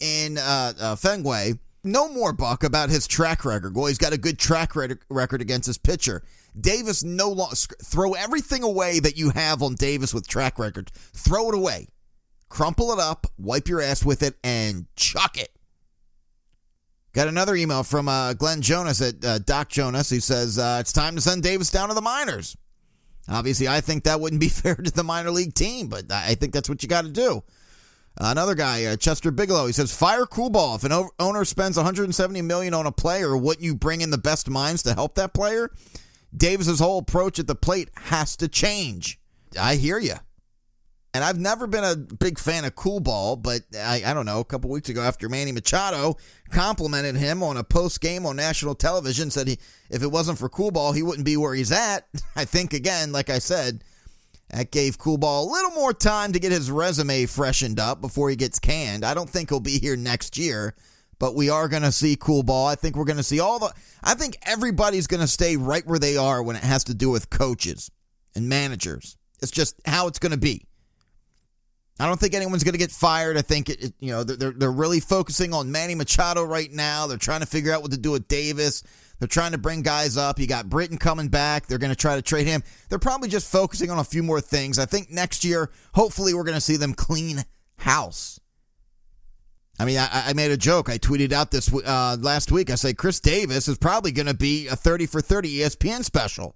in 0.00 0.38
uh, 0.38 0.72
uh, 0.80 0.96
Fenway. 0.96 1.54
No 1.82 2.12
more, 2.12 2.32
Buck, 2.32 2.62
about 2.62 2.90
his 2.90 3.06
track 3.06 3.44
record. 3.44 3.74
Well, 3.74 3.86
he's 3.86 3.98
got 3.98 4.12
a 4.12 4.18
good 4.18 4.38
track 4.38 4.72
record 5.08 5.40
against 5.40 5.66
his 5.66 5.78
pitcher. 5.78 6.22
Davis 6.58 7.02
no 7.02 7.30
longer 7.30 7.56
throw 7.82 8.12
everything 8.14 8.62
away 8.62 9.00
that 9.00 9.16
you 9.16 9.30
have 9.30 9.62
on 9.62 9.76
Davis 9.76 10.12
with 10.12 10.28
track 10.28 10.58
record. 10.58 10.90
Throw 10.92 11.48
it 11.48 11.54
away. 11.54 11.88
Crumple 12.48 12.92
it 12.92 12.98
up, 12.98 13.26
wipe 13.38 13.68
your 13.68 13.80
ass 13.80 14.04
with 14.04 14.22
it, 14.22 14.34
and 14.42 14.86
chuck 14.96 15.38
it. 15.38 15.50
Got 17.12 17.28
another 17.28 17.56
email 17.56 17.82
from 17.82 18.08
uh, 18.08 18.34
Glenn 18.34 18.60
Jonas 18.60 19.00
at 19.00 19.24
uh, 19.24 19.38
Doc 19.38 19.68
Jonas. 19.68 20.10
He 20.10 20.20
says 20.20 20.58
uh, 20.58 20.78
it's 20.80 20.92
time 20.92 21.14
to 21.14 21.20
send 21.20 21.42
Davis 21.42 21.70
down 21.70 21.88
to 21.88 21.94
the 21.94 22.02
minors. 22.02 22.56
Obviously, 23.28 23.68
I 23.68 23.80
think 23.80 24.04
that 24.04 24.20
wouldn't 24.20 24.40
be 24.40 24.48
fair 24.50 24.74
to 24.74 24.90
the 24.90 25.04
minor 25.04 25.30
league 25.30 25.54
team, 25.54 25.88
but 25.88 26.10
I 26.10 26.34
think 26.34 26.52
that's 26.52 26.68
what 26.68 26.82
you 26.82 26.88
got 26.88 27.02
to 27.04 27.10
do. 27.10 27.42
Another 28.22 28.54
guy, 28.54 28.84
uh, 28.84 28.96
Chester 28.96 29.30
Bigelow, 29.30 29.66
he 29.66 29.72
says, 29.72 29.92
"Fire 29.92 30.26
Coolbaugh. 30.26 30.76
If 30.76 30.84
an 30.84 31.08
owner 31.18 31.44
spends 31.46 31.76
170 31.78 32.42
million 32.42 32.74
on 32.74 32.86
a 32.86 32.92
player, 32.92 33.34
wouldn't 33.34 33.64
you 33.64 33.74
bring 33.74 34.02
in 34.02 34.10
the 34.10 34.18
best 34.18 34.50
minds 34.50 34.82
to 34.82 34.92
help 34.92 35.14
that 35.14 35.32
player? 35.32 35.70
Davis's 36.36 36.80
whole 36.80 36.98
approach 36.98 37.38
at 37.38 37.46
the 37.46 37.54
plate 37.54 37.88
has 37.96 38.36
to 38.36 38.46
change. 38.46 39.18
I 39.58 39.76
hear 39.76 39.98
you. 39.98 40.16
And 41.12 41.24
I've 41.24 41.40
never 41.40 41.66
been 41.66 41.82
a 41.82 41.96
big 41.96 42.38
fan 42.38 42.64
of 42.64 42.76
Coolbaugh, 42.76 43.42
but 43.42 43.62
I, 43.76 44.02
I 44.06 44.14
don't 44.14 44.26
know. 44.26 44.38
A 44.38 44.44
couple 44.44 44.70
weeks 44.70 44.90
ago, 44.90 45.02
after 45.02 45.28
Manny 45.28 45.50
Machado 45.50 46.16
complimented 46.50 47.16
him 47.16 47.42
on 47.42 47.56
a 47.56 47.64
post 47.64 48.00
game 48.00 48.26
on 48.26 48.36
national 48.36 48.76
television, 48.76 49.30
said 49.30 49.48
he 49.48 49.58
if 49.88 50.02
it 50.02 50.12
wasn't 50.12 50.38
for 50.38 50.48
Coolbaugh, 50.48 50.94
he 50.94 51.02
wouldn't 51.02 51.24
be 51.24 51.36
where 51.36 51.54
he's 51.54 51.72
at. 51.72 52.06
I 52.36 52.44
think 52.44 52.74
again, 52.74 53.12
like 53.12 53.30
I 53.30 53.40
said, 53.40 53.82
that 54.52 54.70
gave 54.70 54.98
Coolbaugh 54.98 55.42
a 55.42 55.50
little 55.50 55.72
more 55.72 55.92
time 55.92 56.32
to 56.32 56.40
get 56.40 56.52
his 56.52 56.70
resume 56.70 57.26
freshened 57.26 57.80
up 57.80 58.00
before 58.00 58.30
he 58.30 58.36
gets 58.36 58.58
canned. 58.58 59.04
I 59.04 59.14
don't 59.14 59.30
think 59.30 59.48
he'll 59.48 59.60
be 59.60 59.78
here 59.78 59.96
next 59.96 60.36
year 60.36 60.74
but 61.20 61.36
we 61.36 61.50
are 61.50 61.68
going 61.68 61.82
to 61.82 61.92
see 61.92 62.16
Coolbaugh. 62.16 62.72
I 62.72 62.74
think 62.74 62.96
we're 62.96 63.04
going 63.04 63.18
to 63.18 63.22
see 63.22 63.38
all 63.38 63.60
the. 63.60 63.72
I 64.02 64.14
think 64.14 64.38
everybody's 64.42 65.06
going 65.06 65.20
to 65.20 65.28
stay 65.28 65.56
right 65.56 65.86
where 65.86 65.98
they 66.00 66.16
are 66.16 66.42
when 66.42 66.56
it 66.56 66.64
has 66.64 66.82
to 66.84 66.94
do 66.94 67.10
with 67.10 67.30
coaches 67.30 67.90
and 68.34 68.48
managers. 68.48 69.16
It's 69.40 69.52
just 69.52 69.76
how 69.84 70.08
it's 70.08 70.18
going 70.18 70.32
to 70.32 70.38
be. 70.38 70.64
I 72.00 72.06
don't 72.06 72.18
think 72.18 72.32
anyone's 72.32 72.64
going 72.64 72.72
to 72.72 72.78
get 72.78 72.90
fired. 72.90 73.36
I 73.36 73.42
think 73.42 73.68
it, 73.68 73.84
it, 73.84 73.94
you 74.00 74.10
know 74.10 74.24
they're 74.24 74.52
they're 74.52 74.72
really 74.72 75.00
focusing 75.00 75.52
on 75.52 75.70
Manny 75.70 75.94
Machado 75.94 76.42
right 76.42 76.72
now. 76.72 77.06
They're 77.06 77.18
trying 77.18 77.40
to 77.40 77.46
figure 77.46 77.72
out 77.72 77.82
what 77.82 77.90
to 77.90 77.98
do 77.98 78.12
with 78.12 78.26
Davis. 78.26 78.82
They're 79.20 79.28
trying 79.28 79.52
to 79.52 79.58
bring 79.58 79.82
guys 79.82 80.16
up. 80.16 80.40
You 80.40 80.46
got 80.46 80.68
Britton 80.68 80.96
coming 80.98 81.28
back. 81.28 81.66
They're 81.66 81.78
going 81.78 81.92
to 81.92 81.96
try 81.96 82.16
to 82.16 82.22
trade 82.22 82.46
him. 82.46 82.64
They're 82.88 82.98
probably 82.98 83.28
just 83.28 83.52
focusing 83.52 83.90
on 83.90 83.98
a 83.98 84.04
few 84.04 84.22
more 84.22 84.40
things. 84.40 84.78
I 84.78 84.86
think 84.86 85.10
next 85.10 85.44
year, 85.44 85.70
hopefully, 85.94 86.34
we're 86.34 86.44
going 86.44 86.56
to 86.56 86.60
see 86.60 86.76
them 86.76 86.94
clean 86.94 87.44
house. 87.76 88.40
I 89.78 89.84
mean, 89.84 89.98
I, 89.98 90.08
I, 90.12 90.32
made 90.34 90.50
a 90.50 90.58
joke. 90.58 90.90
I 90.90 90.98
tweeted 90.98 91.32
out 91.32 91.50
this 91.50 91.72
uh, 91.72 92.16
last 92.20 92.52
week. 92.52 92.70
I 92.70 92.74
say 92.74 92.92
Chris 92.92 93.18
Davis 93.18 93.66
is 93.66 93.78
probably 93.78 94.12
going 94.12 94.26
to 94.26 94.34
be 94.34 94.66
a 94.68 94.76
30 94.76 95.06
for 95.06 95.22
30 95.22 95.60
ESPN 95.60 96.04
special. 96.04 96.54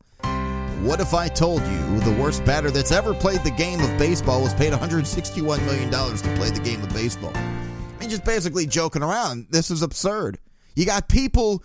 What 0.83 1.00
if 1.00 1.14
I 1.14 1.28
told 1.28 1.62
you 1.62 2.00
the 2.00 2.14
worst 2.21 2.44
batter 2.44 2.71
that's 2.71 2.92
ever 2.92 3.14
played 3.14 3.42
the 3.42 3.50
game 3.50 3.80
of 3.80 3.99
baseball 3.99 4.42
was 4.42 4.52
paid 4.52 4.75
$161 4.75 5.64
million 5.64 5.90
to 5.90 6.35
play 6.37 6.50
the 6.50 6.61
game 6.62 6.83
of 6.83 6.92
baseball? 6.92 7.33
I 7.35 7.97
mean, 7.99 8.11
just 8.11 8.26
basically 8.26 8.66
joking 8.66 9.02
around. 9.02 9.47
This 9.49 9.71
is 9.71 9.80
absurd. 9.80 10.38
You 10.76 10.85
got 10.85 11.09
people 11.09 11.64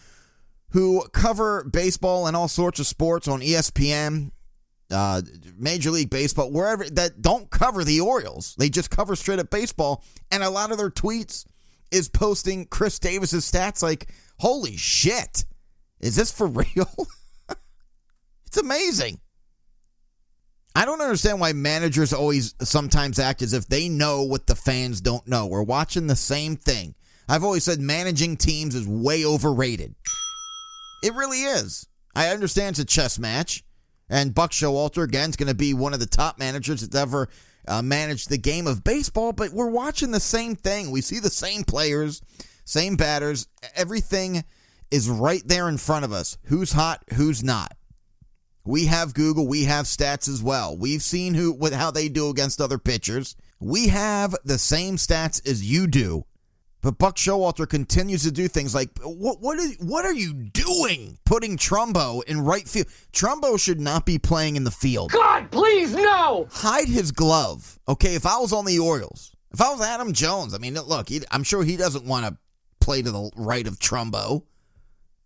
who 0.72 1.08
cover 1.10 1.64
baseball 1.64 2.28
and 2.28 2.36
all 2.36 2.48
sorts 2.48 2.80
of 2.80 2.88
sports 2.88 3.28
on 3.28 3.42
ESPN 3.42 4.32
uh, 4.92 5.22
Major 5.58 5.92
League 5.92 6.10
Baseball, 6.10 6.52
wherever 6.52 6.88
that 6.90 7.22
don't 7.22 7.50
cover 7.50 7.84
the 7.84 8.02
Orioles. 8.02 8.56
They 8.58 8.70
just 8.70 8.90
cover 8.90 9.16
straight 9.16 9.40
up 9.40 9.50
baseball, 9.50 10.04
and 10.32 10.44
a 10.44 10.50
lot 10.50 10.72
of 10.72 10.78
their 10.78 10.90
tweets 10.90 11.46
is 11.92 12.10
posting 12.10 12.66
Chris 12.66 13.00
Davis's 13.00 13.50
stats 13.50 13.84
like, 13.84 14.12
"Holy 14.40 14.78
shit, 14.78 15.46
is 16.00 16.16
this 16.16 16.32
for 16.32 16.48
real?" 16.48 17.08
it's 18.48 18.58
amazing. 18.58 19.20
I 20.76 20.86
don't 20.86 21.02
understand 21.02 21.40
why 21.40 21.54
managers 21.54 22.14
always 22.14 22.56
sometimes 22.62 23.20
act 23.20 23.42
as 23.42 23.54
if 23.54 23.68
they 23.68 23.90
know 23.90 24.24
what 24.24 24.48
the 24.48 24.56
fans 24.56 25.02
don't 25.02 25.28
know. 25.28 25.48
We're 25.48 25.64
watching 25.64 26.08
the 26.08 26.16
same 26.16 26.56
thing. 26.56 26.96
I've 27.28 27.44
always 27.44 27.64
said 27.64 27.80
managing 27.80 28.38
teams 28.38 28.76
is 28.76 28.88
way 28.88 29.26
overrated. 29.26 29.96
It 31.02 31.14
really 31.14 31.42
is. 31.42 31.88
I 32.16 32.30
understand 32.30 32.74
it's 32.74 32.80
a 32.80 32.86
chess 32.86 33.20
match, 33.20 33.64
and 34.10 34.36
Buck 34.36 34.52
Showalter 34.52 35.04
again 35.04 35.30
is 35.30 35.36
going 35.36 35.48
to 35.48 35.56
be 35.56 35.74
one 35.74 35.94
of 35.94 36.00
the 36.00 36.06
top 36.06 36.40
managers 36.40 36.82
that's 36.82 36.96
ever 36.96 37.30
uh, 37.68 37.82
managed 37.82 38.30
the 38.30 38.38
game 38.38 38.68
of 38.68 38.84
baseball. 38.84 39.32
But 39.32 39.52
we're 39.52 39.70
watching 39.70 40.12
the 40.12 40.20
same 40.20 40.56
thing. 40.56 40.92
We 40.92 41.02
see 41.02 41.20
the 41.20 41.30
same 41.30 41.64
players, 41.64 42.22
same 42.66 42.96
batters. 42.96 43.48
Everything 43.76 44.44
is 44.92 45.10
right 45.10 45.44
there 45.46 45.70
in 45.70 45.78
front 45.78 46.06
of 46.06 46.12
us. 46.12 46.38
Who's 46.46 46.72
hot? 46.72 47.04
Who's 47.14 47.44
not? 47.44 47.74
We 48.66 48.86
have 48.86 49.14
Google, 49.14 49.48
we 49.48 49.64
have 49.64 49.86
stats 49.86 50.28
as 50.28 50.44
well. 50.44 50.78
We've 50.78 51.02
seen 51.02 51.34
who 51.34 51.54
what 51.54 51.74
how 51.74 51.92
they 51.92 52.10
do 52.10 52.30
against 52.30 52.62
other 52.62 52.78
pitchers. 52.78 53.36
We 53.60 53.88
have 53.88 54.36
the 54.44 54.58
same 54.58 54.98
stats 54.98 55.48
as 55.50 55.64
you 55.64 55.88
do. 55.88 56.26
But 56.82 56.98
Buck 56.98 57.18
Showalter 57.18 57.68
continues 57.68 58.24
to 58.24 58.32
do 58.32 58.48
things 58.48 58.74
like 58.74 58.90
what 59.04 59.42
what 59.42 59.60
are, 59.60 59.68
what 59.84 60.06
are 60.06 60.14
you 60.14 60.34
doing 60.34 61.18
putting 61.26 61.58
Trumbo 61.58 62.24
in 62.24 62.42
right 62.42 62.68
field? 62.68 62.88
Trumbo 63.12 63.60
should 63.60 63.82
not 63.82 64.06
be 64.06 64.18
playing 64.18 64.56
in 64.56 64.64
the 64.64 64.72
field. 64.72 65.12
God, 65.12 65.52
please 65.52 65.94
no. 65.94 66.48
Hide 66.52 66.88
his 66.88 67.12
glove. 67.12 67.80
Okay, 67.88 68.16
if 68.16 68.26
I 68.26 68.38
was 68.38 68.54
on 68.54 68.66
the 68.66 68.80
Orioles, 68.80 69.36
if 69.52 69.62
I 69.62 69.70
was 69.72 69.82
Adam 69.82 70.14
Jones, 70.14 70.54
I 70.54 70.58
mean, 70.58 70.76
look, 70.76 71.10
he, 71.10 71.22
I'm 71.32 71.44
sure 71.44 71.64
he 71.64 71.76
doesn't 71.76 72.06
want 72.06 72.26
to 72.26 72.38
play 72.80 73.02
to 73.02 73.12
the 73.12 73.30
right 73.36 73.68
of 73.68 73.80
Trumbo. 73.80 74.44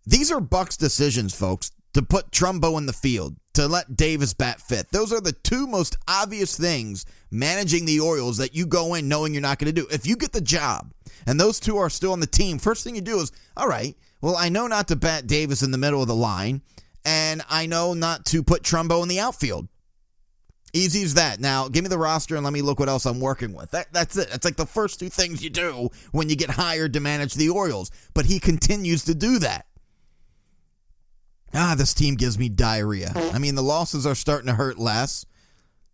These 0.06 0.32
are 0.32 0.40
Buck's 0.40 0.76
decisions, 0.76 1.34
folks 1.34 1.70
to 1.94 2.02
put 2.02 2.30
Trumbo 2.30 2.76
in 2.76 2.86
the 2.86 2.92
field, 2.92 3.36
to 3.54 3.68
let 3.68 3.96
Davis 3.96 4.34
bat 4.34 4.60
fifth. 4.60 4.90
Those 4.90 5.12
are 5.12 5.20
the 5.20 5.32
two 5.32 5.66
most 5.66 5.96
obvious 6.06 6.56
things 6.56 7.06
managing 7.30 7.84
the 7.84 8.00
Orioles 8.00 8.36
that 8.36 8.54
you 8.54 8.66
go 8.66 8.94
in 8.94 9.08
knowing 9.08 9.32
you're 9.32 9.40
not 9.40 9.58
going 9.58 9.72
to 9.74 9.80
do. 9.80 9.88
If 9.90 10.06
you 10.06 10.16
get 10.16 10.32
the 10.32 10.40
job 10.40 10.92
and 11.26 11.40
those 11.40 11.58
two 11.58 11.76
are 11.78 11.90
still 11.90 12.12
on 12.12 12.20
the 12.20 12.26
team, 12.26 12.58
first 12.58 12.84
thing 12.84 12.94
you 12.94 13.00
do 13.00 13.18
is, 13.18 13.32
all 13.56 13.68
right, 13.68 13.96
well, 14.20 14.36
I 14.36 14.48
know 14.48 14.66
not 14.66 14.88
to 14.88 14.96
bat 14.96 15.26
Davis 15.26 15.62
in 15.62 15.70
the 15.70 15.78
middle 15.78 16.02
of 16.02 16.08
the 16.08 16.14
line, 16.14 16.62
and 17.04 17.42
I 17.48 17.66
know 17.66 17.94
not 17.94 18.24
to 18.26 18.42
put 18.42 18.62
Trumbo 18.62 19.02
in 19.02 19.08
the 19.08 19.20
outfield. 19.20 19.68
Easy 20.72 21.04
as 21.04 21.14
that. 21.14 21.38
Now, 21.38 21.68
give 21.68 21.84
me 21.84 21.88
the 21.88 21.98
roster 21.98 22.34
and 22.34 22.42
let 22.42 22.52
me 22.52 22.62
look 22.62 22.80
what 22.80 22.88
else 22.88 23.06
I'm 23.06 23.20
working 23.20 23.52
with. 23.52 23.70
That, 23.70 23.92
that's 23.92 24.16
it. 24.16 24.28
That's 24.30 24.44
like 24.44 24.56
the 24.56 24.66
first 24.66 24.98
two 24.98 25.08
things 25.08 25.42
you 25.42 25.50
do 25.50 25.90
when 26.10 26.28
you 26.28 26.34
get 26.34 26.50
hired 26.50 26.94
to 26.94 27.00
manage 27.00 27.34
the 27.34 27.50
Orioles. 27.50 27.92
But 28.12 28.26
he 28.26 28.40
continues 28.40 29.04
to 29.04 29.14
do 29.14 29.38
that 29.38 29.66
ah, 31.54 31.74
this 31.76 31.94
team 31.94 32.14
gives 32.14 32.38
me 32.38 32.48
diarrhea. 32.48 33.12
I 33.32 33.38
mean, 33.38 33.54
the 33.54 33.62
losses 33.62 34.06
are 34.06 34.14
starting 34.14 34.48
to 34.48 34.54
hurt 34.54 34.78
less. 34.78 35.24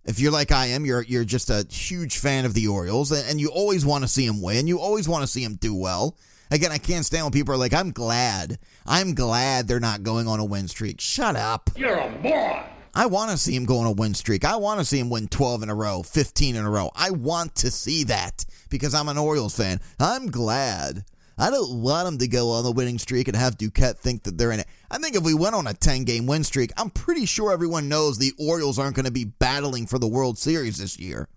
If 0.04 0.18
you're 0.18 0.32
like 0.32 0.50
I 0.50 0.66
am, 0.66 0.86
you're 0.86 1.02
you're 1.02 1.24
just 1.24 1.50
a 1.50 1.66
huge 1.70 2.18
fan 2.18 2.44
of 2.44 2.54
the 2.54 2.66
Orioles, 2.68 3.12
and 3.12 3.40
you 3.40 3.50
always 3.50 3.84
want 3.84 4.02
to 4.02 4.08
see 4.08 4.26
them 4.26 4.40
win. 4.40 4.66
You 4.66 4.80
always 4.80 5.08
want 5.08 5.22
to 5.22 5.26
see 5.26 5.44
them 5.44 5.56
do 5.56 5.74
well. 5.74 6.16
Again, 6.50 6.72
I 6.72 6.78
can't 6.78 7.06
stand 7.06 7.24
when 7.24 7.32
people 7.32 7.54
are 7.54 7.58
like, 7.58 7.74
"I'm 7.74 7.92
glad, 7.92 8.58
I'm 8.86 9.14
glad 9.14 9.68
they're 9.68 9.78
not 9.78 10.02
going 10.02 10.26
on 10.26 10.40
a 10.40 10.44
win 10.44 10.68
streak." 10.68 11.00
Shut 11.00 11.36
up. 11.36 11.70
You're 11.76 11.98
a 11.98 12.10
moron. 12.22 12.64
I 12.92 13.06
want 13.06 13.30
to 13.30 13.36
see 13.36 13.54
him 13.54 13.66
go 13.66 13.78
on 13.78 13.86
a 13.86 13.92
win 13.92 14.14
streak. 14.14 14.44
I 14.44 14.56
want 14.56 14.80
to 14.80 14.84
see 14.84 14.98
him 14.98 15.10
win 15.10 15.28
12 15.28 15.62
in 15.62 15.70
a 15.70 15.74
row, 15.74 16.02
15 16.02 16.56
in 16.56 16.64
a 16.64 16.70
row. 16.70 16.90
I 16.96 17.10
want 17.10 17.54
to 17.56 17.70
see 17.70 18.02
that 18.04 18.44
because 18.68 18.94
I'm 18.94 19.08
an 19.08 19.18
Orioles 19.18 19.56
fan. 19.56 19.80
I'm 20.00 20.28
glad. 20.30 21.04
I 21.40 21.50
don't 21.50 21.80
want 21.80 22.04
them 22.04 22.18
to 22.18 22.28
go 22.28 22.50
on 22.50 22.64
the 22.64 22.70
winning 22.70 22.98
streak 22.98 23.26
and 23.26 23.34
have 23.34 23.56
Duquette 23.56 23.96
think 23.96 24.24
that 24.24 24.36
they're 24.36 24.52
in 24.52 24.60
it. 24.60 24.66
I 24.90 24.98
think 24.98 25.16
if 25.16 25.22
we 25.22 25.32
went 25.32 25.54
on 25.54 25.66
a 25.66 25.72
10 25.72 26.04
game 26.04 26.26
win 26.26 26.44
streak, 26.44 26.70
I'm 26.76 26.90
pretty 26.90 27.24
sure 27.24 27.50
everyone 27.50 27.88
knows 27.88 28.18
the 28.18 28.34
Orioles 28.38 28.78
aren't 28.78 28.94
going 28.94 29.06
to 29.06 29.10
be 29.10 29.24
battling 29.24 29.86
for 29.86 29.98
the 29.98 30.06
World 30.06 30.36
Series 30.36 30.76
this 30.76 30.98
year. 30.98 31.28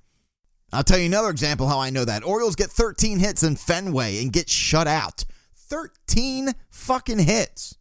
I'll 0.74 0.84
tell 0.84 0.98
you 0.98 1.06
another 1.06 1.30
example 1.30 1.70
how 1.70 1.80
I 1.80 1.90
know 1.90 2.04
that. 2.04 2.26
Orioles 2.26 2.58
get 2.58 2.70
13 2.70 3.20
hits 3.20 3.44
in 3.44 3.56
Fenway 3.56 4.22
and 4.22 4.34
get 4.34 4.50
shut 4.50 4.88
out. 4.88 5.24
13 5.56 6.52
fucking 6.70 7.20
hits. 7.20 7.78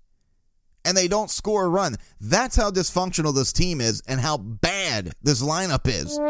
And 0.85 0.97
they 0.97 1.09
don't 1.09 1.31
score 1.31 1.65
a 1.65 1.69
run. 1.69 1.97
That's 2.21 2.55
how 2.55 2.71
dysfunctional 2.71 3.35
this 3.35 3.53
team 3.53 3.81
is 3.81 4.01
and 4.07 4.21
how 4.21 4.37
bad 4.37 5.13
this 5.25 5.43
lineup 5.43 5.89
is. 5.89 6.21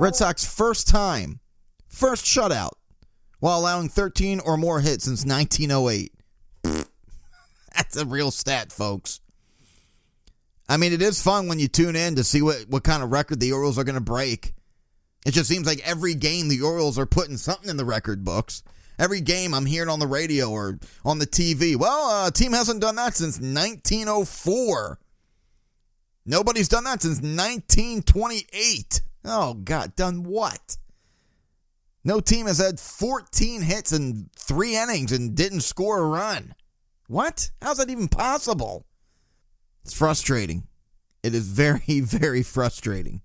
Red 0.00 0.16
Sox 0.16 0.44
first 0.44 0.88
time, 0.88 1.38
first 1.86 2.24
shutout 2.24 2.70
while 3.40 3.58
allowing 3.58 3.88
13 3.88 4.40
or 4.40 4.56
more 4.56 4.80
hits 4.80 5.04
since 5.04 5.24
1908. 5.24 6.12
That's 7.74 7.96
a 7.96 8.06
real 8.06 8.30
stat, 8.30 8.70
folks. 8.72 9.20
I 10.68 10.76
mean, 10.76 10.92
it 10.92 11.02
is 11.02 11.20
fun 11.20 11.48
when 11.48 11.58
you 11.58 11.66
tune 11.66 11.96
in 11.96 12.14
to 12.14 12.22
see 12.22 12.42
what, 12.42 12.66
what 12.68 12.84
kind 12.84 13.02
of 13.02 13.10
record 13.10 13.40
the 13.40 13.52
Orioles 13.52 13.78
are 13.78 13.84
going 13.84 13.96
to 13.96 14.00
break. 14.00 14.54
It 15.26 15.32
just 15.32 15.48
seems 15.48 15.66
like 15.66 15.86
every 15.86 16.14
game 16.14 16.48
the 16.48 16.62
Orioles 16.62 16.98
are 16.98 17.06
putting 17.06 17.36
something 17.36 17.68
in 17.68 17.76
the 17.76 17.84
record 17.84 18.24
books. 18.24 18.62
Every 18.98 19.20
game 19.20 19.54
I'm 19.54 19.66
hearing 19.66 19.88
on 19.88 19.98
the 19.98 20.06
radio 20.06 20.50
or 20.50 20.78
on 21.04 21.18
the 21.18 21.26
TV. 21.26 21.74
Well, 21.74 22.10
uh, 22.10 22.30
team 22.30 22.52
hasn't 22.52 22.82
done 22.82 22.96
that 22.96 23.16
since 23.16 23.40
1904. 23.40 24.98
Nobody's 26.26 26.68
done 26.68 26.84
that 26.84 27.02
since 27.02 27.16
1928. 27.16 29.00
Oh, 29.24 29.54
God, 29.54 29.96
done 29.96 30.22
what? 30.22 30.76
No 32.10 32.18
team 32.18 32.46
has 32.46 32.58
had 32.58 32.80
14 32.80 33.62
hits 33.62 33.92
in 33.92 34.30
three 34.34 34.74
innings 34.74 35.12
and 35.12 35.36
didn't 35.36 35.60
score 35.60 36.00
a 36.00 36.06
run. 36.08 36.56
What? 37.06 37.52
How's 37.62 37.76
that 37.76 37.88
even 37.88 38.08
possible? 38.08 38.84
It's 39.84 39.94
frustrating. 39.94 40.66
It 41.22 41.36
is 41.36 41.46
very, 41.46 42.00
very 42.00 42.42
frustrating. 42.42 43.20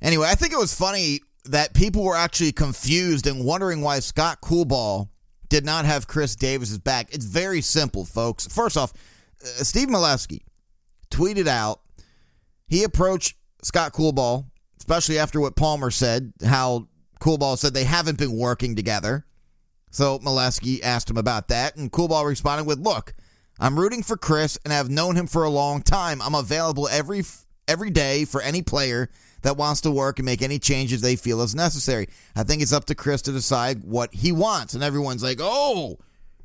Anyway, 0.00 0.26
I 0.26 0.34
think 0.34 0.54
it 0.54 0.58
was 0.58 0.74
funny 0.74 1.20
that 1.44 1.74
people 1.74 2.02
were 2.02 2.16
actually 2.16 2.52
confused 2.52 3.26
and 3.26 3.44
wondering 3.44 3.82
why 3.82 3.98
Scott 3.98 4.40
Coolbaugh 4.40 5.06
did 5.50 5.66
not 5.66 5.84
have 5.84 6.08
Chris 6.08 6.34
Davis's 6.34 6.78
back. 6.78 7.12
It's 7.12 7.26
very 7.26 7.60
simple, 7.60 8.06
folks. 8.06 8.46
First 8.46 8.78
off, 8.78 8.94
uh, 9.42 9.62
Steve 9.62 9.88
Melewski 9.88 10.40
tweeted 11.10 11.48
out 11.48 11.82
he 12.66 12.82
approached 12.82 13.36
Scott 13.62 13.92
Coolbaugh, 13.92 14.46
especially 14.78 15.18
after 15.18 15.38
what 15.38 15.54
Palmer 15.54 15.90
said, 15.90 16.32
how 16.42 16.86
Coolbaugh 17.20 17.58
said 17.58 17.74
they 17.74 17.84
haven't 17.84 18.18
been 18.18 18.36
working 18.36 18.74
together. 18.74 19.26
So 19.90 20.18
Melewski 20.20 20.82
asked 20.82 21.10
him 21.10 21.16
about 21.16 21.48
that, 21.48 21.76
and 21.76 21.92
Coolbaugh 21.92 22.24
responded 22.24 22.64
with, 22.64 22.78
"Look, 22.78 23.14
I'm 23.58 23.78
rooting 23.78 24.02
for 24.02 24.16
Chris, 24.16 24.58
and 24.64 24.72
I've 24.72 24.88
known 24.88 25.16
him 25.16 25.26
for 25.26 25.44
a 25.44 25.50
long 25.50 25.82
time. 25.82 26.22
I'm 26.22 26.34
available 26.34 26.88
every 26.88 27.24
every 27.68 27.90
day 27.90 28.24
for 28.24 28.40
any 28.40 28.62
player 28.62 29.10
that 29.42 29.56
wants 29.56 29.80
to 29.82 29.90
work 29.90 30.18
and 30.18 30.26
make 30.26 30.42
any 30.42 30.58
changes 30.58 31.00
they 31.00 31.16
feel 31.16 31.40
is 31.42 31.54
necessary. 31.54 32.08
I 32.34 32.42
think 32.42 32.62
it's 32.62 32.72
up 32.72 32.86
to 32.86 32.94
Chris 32.94 33.22
to 33.22 33.32
decide 33.32 33.84
what 33.84 34.14
he 34.14 34.32
wants." 34.32 34.74
And 34.74 34.82
everyone's 34.82 35.22
like, 35.22 35.38
"Oh, 35.40 35.98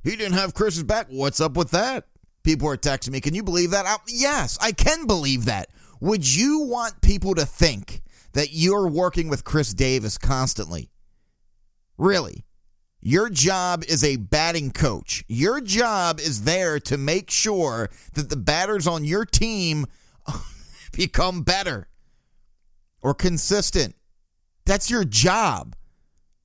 he 0.03 0.15
didn't 0.15 0.34
have 0.34 0.53
Chris's 0.53 0.84
back. 0.84 1.08
What's 1.10 1.39
up 1.39 1.55
with 1.55 1.72
that?" 1.72 2.08
People 2.44 2.67
are 2.67 2.77
texting 2.77 3.12
me, 3.12 3.22
"Can 3.22 3.34
you 3.34 3.44
believe 3.44 3.72
that?" 3.72 3.86
I, 3.86 3.98
yes, 4.08 4.58
I 4.60 4.72
can 4.72 5.08
believe 5.08 5.46
that. 5.46 5.70
Would 6.00 6.36
you 6.36 6.60
want 6.60 7.01
people 7.01 7.34
to 7.36 7.46
think 7.46 8.01
that 8.36 8.50
you're 8.51 8.88
working 8.88 9.30
with 9.30 9.46
Chris 9.46 9.74
Davis 9.74 10.18
constantly. 10.18 10.92
Really. 11.98 12.46
Your 13.01 13.30
job 13.30 13.84
is 13.88 14.04
a 14.04 14.18
batting 14.18 14.72
coach. 14.72 15.24
Your 15.27 15.62
job 15.62 16.20
is 16.20 16.44
there 16.44 16.80
to 16.82 16.98
make 16.98 17.32
sure 17.32 17.89
that 18.13 18.30
the 18.30 18.36
batters 18.36 18.88
on 18.88 19.06
your 19.06 19.25
team 19.25 19.86
become 20.92 21.44
better 21.44 21.88
or 23.01 23.13
consistent. 23.13 23.96
That's 24.65 24.89
your 24.89 25.06
job. 25.06 25.75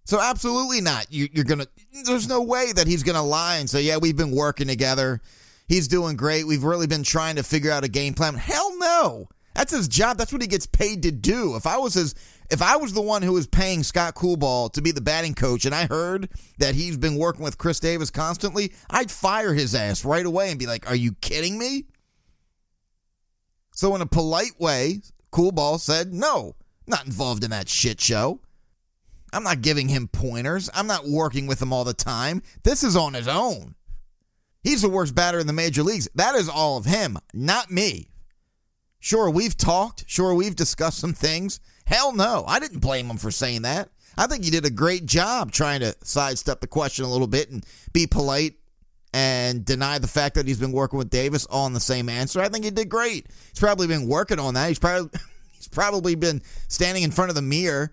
So 0.04 0.20
absolutely 0.20 0.80
not. 0.80 1.06
You, 1.10 1.28
are 1.38 1.44
gonna. 1.44 1.66
There's 2.04 2.28
no 2.28 2.42
way 2.42 2.72
that 2.72 2.86
he's 2.86 3.02
gonna 3.02 3.24
lie 3.24 3.56
and 3.56 3.68
say, 3.68 3.82
"Yeah, 3.82 3.96
we've 3.96 4.16
been 4.16 4.32
working 4.32 4.66
together. 4.66 5.20
He's 5.66 5.88
doing 5.88 6.16
great. 6.16 6.46
We've 6.46 6.64
really 6.64 6.86
been 6.86 7.02
trying 7.02 7.36
to 7.36 7.42
figure 7.42 7.70
out 7.70 7.84
a 7.84 7.88
game 7.88 8.14
plan." 8.14 8.34
Hell 8.34 8.76
no. 8.78 9.28
That's 9.54 9.72
his 9.72 9.88
job. 9.88 10.16
That's 10.16 10.32
what 10.32 10.42
he 10.42 10.48
gets 10.48 10.66
paid 10.66 11.02
to 11.02 11.10
do. 11.10 11.56
If 11.56 11.66
I 11.66 11.78
was 11.78 11.94
his 11.94 12.14
if 12.50 12.62
I 12.62 12.76
was 12.76 12.92
the 12.92 13.00
one 13.00 13.22
who 13.22 13.32
was 13.32 13.46
paying 13.46 13.82
Scott 13.82 14.14
Coolbaugh 14.14 14.72
to 14.72 14.82
be 14.82 14.90
the 14.90 15.00
batting 15.00 15.34
coach 15.34 15.64
and 15.64 15.74
I 15.74 15.86
heard 15.86 16.28
that 16.58 16.74
he's 16.74 16.96
been 16.96 17.16
working 17.16 17.44
with 17.44 17.58
Chris 17.58 17.78
Davis 17.78 18.10
constantly, 18.10 18.72
I'd 18.88 19.10
fire 19.10 19.54
his 19.54 19.74
ass 19.74 20.04
right 20.04 20.26
away 20.26 20.50
and 20.50 20.58
be 20.58 20.66
like, 20.66 20.88
"Are 20.88 20.96
you 20.96 21.12
kidding 21.20 21.58
me?" 21.58 21.86
So 23.72 23.94
in 23.94 24.02
a 24.02 24.06
polite 24.06 24.60
way, 24.60 25.02
Coolbaugh 25.32 25.80
said, 25.80 26.12
"No, 26.12 26.56
not 26.86 27.06
involved 27.06 27.44
in 27.44 27.50
that 27.50 27.68
shit 27.68 28.00
show. 28.00 28.40
I'm 29.32 29.44
not 29.44 29.62
giving 29.62 29.88
him 29.88 30.08
pointers. 30.08 30.68
I'm 30.74 30.88
not 30.88 31.08
working 31.08 31.46
with 31.46 31.62
him 31.62 31.72
all 31.72 31.84
the 31.84 31.94
time. 31.94 32.42
This 32.64 32.82
is 32.82 32.96
on 32.96 33.14
his 33.14 33.28
own. 33.28 33.76
He's 34.62 34.82
the 34.82 34.88
worst 34.88 35.14
batter 35.14 35.38
in 35.38 35.46
the 35.46 35.52
major 35.52 35.84
leagues. 35.84 36.08
That 36.14 36.34
is 36.34 36.48
all 36.48 36.76
of 36.76 36.84
him, 36.84 37.16
not 37.32 37.70
me." 37.70 38.09
Sure, 39.00 39.30
we've 39.30 39.56
talked. 39.56 40.04
Sure, 40.06 40.34
we've 40.34 40.54
discussed 40.54 40.98
some 40.98 41.14
things. 41.14 41.58
Hell 41.86 42.12
no. 42.12 42.44
I 42.46 42.60
didn't 42.60 42.80
blame 42.80 43.08
him 43.08 43.16
for 43.16 43.30
saying 43.30 43.62
that. 43.62 43.88
I 44.16 44.26
think 44.26 44.44
he 44.44 44.50
did 44.50 44.66
a 44.66 44.70
great 44.70 45.06
job 45.06 45.50
trying 45.50 45.80
to 45.80 45.94
sidestep 46.02 46.60
the 46.60 46.66
question 46.66 47.06
a 47.06 47.10
little 47.10 47.26
bit 47.26 47.50
and 47.50 47.64
be 47.92 48.06
polite 48.06 48.54
and 49.14 49.64
deny 49.64 49.98
the 49.98 50.06
fact 50.06 50.34
that 50.34 50.46
he's 50.46 50.60
been 50.60 50.72
working 50.72 50.98
with 50.98 51.10
Davis 51.10 51.46
on 51.46 51.72
the 51.72 51.80
same 51.80 52.08
answer. 52.08 52.40
I 52.40 52.48
think 52.48 52.64
he 52.64 52.70
did 52.70 52.88
great. 52.88 53.26
He's 53.48 53.58
probably 53.58 53.86
been 53.86 54.06
working 54.06 54.38
on 54.38 54.54
that. 54.54 54.68
He's 54.68 54.78
probably 54.78 55.18
he's 55.52 55.68
probably 55.68 56.14
been 56.14 56.42
standing 56.68 57.02
in 57.02 57.10
front 57.10 57.30
of 57.30 57.34
the 57.34 57.42
mirror 57.42 57.92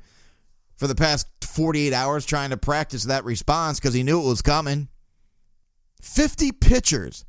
for 0.75 0.87
the 0.87 0.95
past 0.95 1.27
48 1.41 1.93
hours 1.93 2.25
trying 2.25 2.49
to 2.51 2.57
practice 2.57 3.05
that 3.05 3.23
response 3.23 3.79
because 3.79 3.93
he 3.93 4.03
knew 4.03 4.21
it 4.21 4.27
was 4.27 4.41
coming. 4.41 4.89
50 6.01 6.51
pitchers 6.51 7.25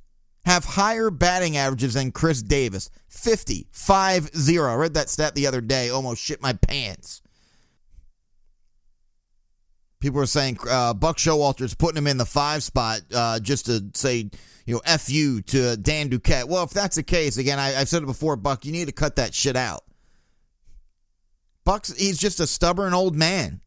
have 0.49 0.65
higher 0.65 1.11
batting 1.11 1.57
averages 1.57 1.95
than 1.95 2.11
Chris 2.11 2.43
Davis. 2.43 2.91
50, 3.09 3.69
5 3.71 4.31
0. 4.35 4.71
I 4.71 4.75
read 4.75 4.95
that 4.95 5.11
stat 5.11 5.35
the 5.35 5.47
other 5.47 5.61
day, 5.61 5.91
almost 5.91 6.23
shit 6.23 6.43
my 6.43 6.55
pants. 6.55 7.23
People 10.01 10.21
are 10.21 10.27
saying 10.27 10.59
uh, 10.69 10.95
Buck 10.95 11.17
Showalter's 11.17 11.75
putting 11.75 11.99
him 11.99 12.07
in 12.07 12.19
the 12.19 12.25
five 12.25 12.63
spot 12.63 13.01
uh, 13.13 13.41
just 13.41 13.67
to 13.67 13.91
say, 13.95 14.31
you 14.65 14.75
know, 14.75 14.81
F 14.85 15.11
you 15.11 15.43
to 15.43 15.77
Dan 15.77 16.09
Duquette. 16.09 16.47
Well, 16.47 16.63
if 16.63 16.71
that's 16.71 16.97
the 16.97 17.03
case, 17.03 17.37
again, 17.37 17.59
I, 17.59 17.71
have 17.71 17.89
said 17.89 18.05
it 18.05 18.07
before, 18.07 18.37
Buck, 18.37 18.65
you 18.65 18.71
need 18.71 18.87
to 18.87 18.93
cut 18.93 19.17
that 19.17 19.35
shit 19.35 19.57
out. 19.57 19.85
Buck's, 21.65 21.95
he's 21.97 22.17
just 22.17 22.39
a 22.41 22.47
stubborn 22.47 22.95
old 22.95 23.17
man. 23.17 23.61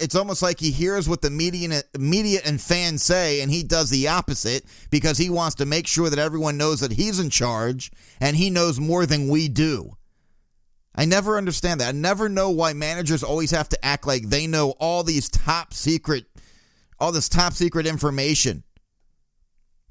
It's 0.00 0.14
almost 0.14 0.42
like 0.42 0.58
he 0.58 0.70
hears 0.70 1.08
what 1.08 1.22
the 1.22 1.30
media, 1.30 1.82
media 1.98 2.40
and 2.44 2.60
fans 2.60 3.02
say, 3.02 3.40
and 3.40 3.50
he 3.50 3.62
does 3.62 3.90
the 3.90 4.08
opposite 4.08 4.64
because 4.90 5.18
he 5.18 5.30
wants 5.30 5.56
to 5.56 5.66
make 5.66 5.86
sure 5.86 6.08
that 6.08 6.18
everyone 6.18 6.56
knows 6.56 6.80
that 6.80 6.92
he's 6.92 7.20
in 7.20 7.30
charge 7.30 7.90
and 8.20 8.36
he 8.36 8.50
knows 8.50 8.80
more 8.80 9.06
than 9.06 9.28
we 9.28 9.48
do. 9.48 9.96
I 10.94 11.04
never 11.04 11.36
understand 11.36 11.80
that. 11.80 11.88
I 11.88 11.92
never 11.92 12.28
know 12.28 12.50
why 12.50 12.72
managers 12.72 13.22
always 13.22 13.52
have 13.52 13.68
to 13.70 13.84
act 13.84 14.06
like 14.06 14.24
they 14.24 14.46
know 14.46 14.70
all 14.80 15.02
these 15.02 15.28
top 15.28 15.72
secret, 15.72 16.26
all 16.98 17.12
this 17.12 17.28
top 17.28 17.52
secret 17.52 17.86
information 17.86 18.64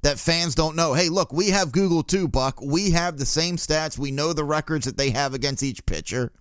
that 0.02 0.18
fans 0.18 0.54
don't 0.54 0.76
know. 0.76 0.94
Hey, 0.94 1.08
look, 1.08 1.32
we 1.32 1.50
have 1.50 1.72
Google 1.72 2.02
too, 2.02 2.28
Buck. 2.28 2.60
We 2.62 2.90
have 2.90 3.18
the 3.18 3.26
same 3.26 3.56
stats. 3.56 3.98
We 3.98 4.10
know 4.10 4.32
the 4.32 4.44
records 4.44 4.86
that 4.86 4.96
they 4.96 5.10
have 5.10 5.34
against 5.34 5.62
each 5.62 5.84
pitcher. 5.86 6.32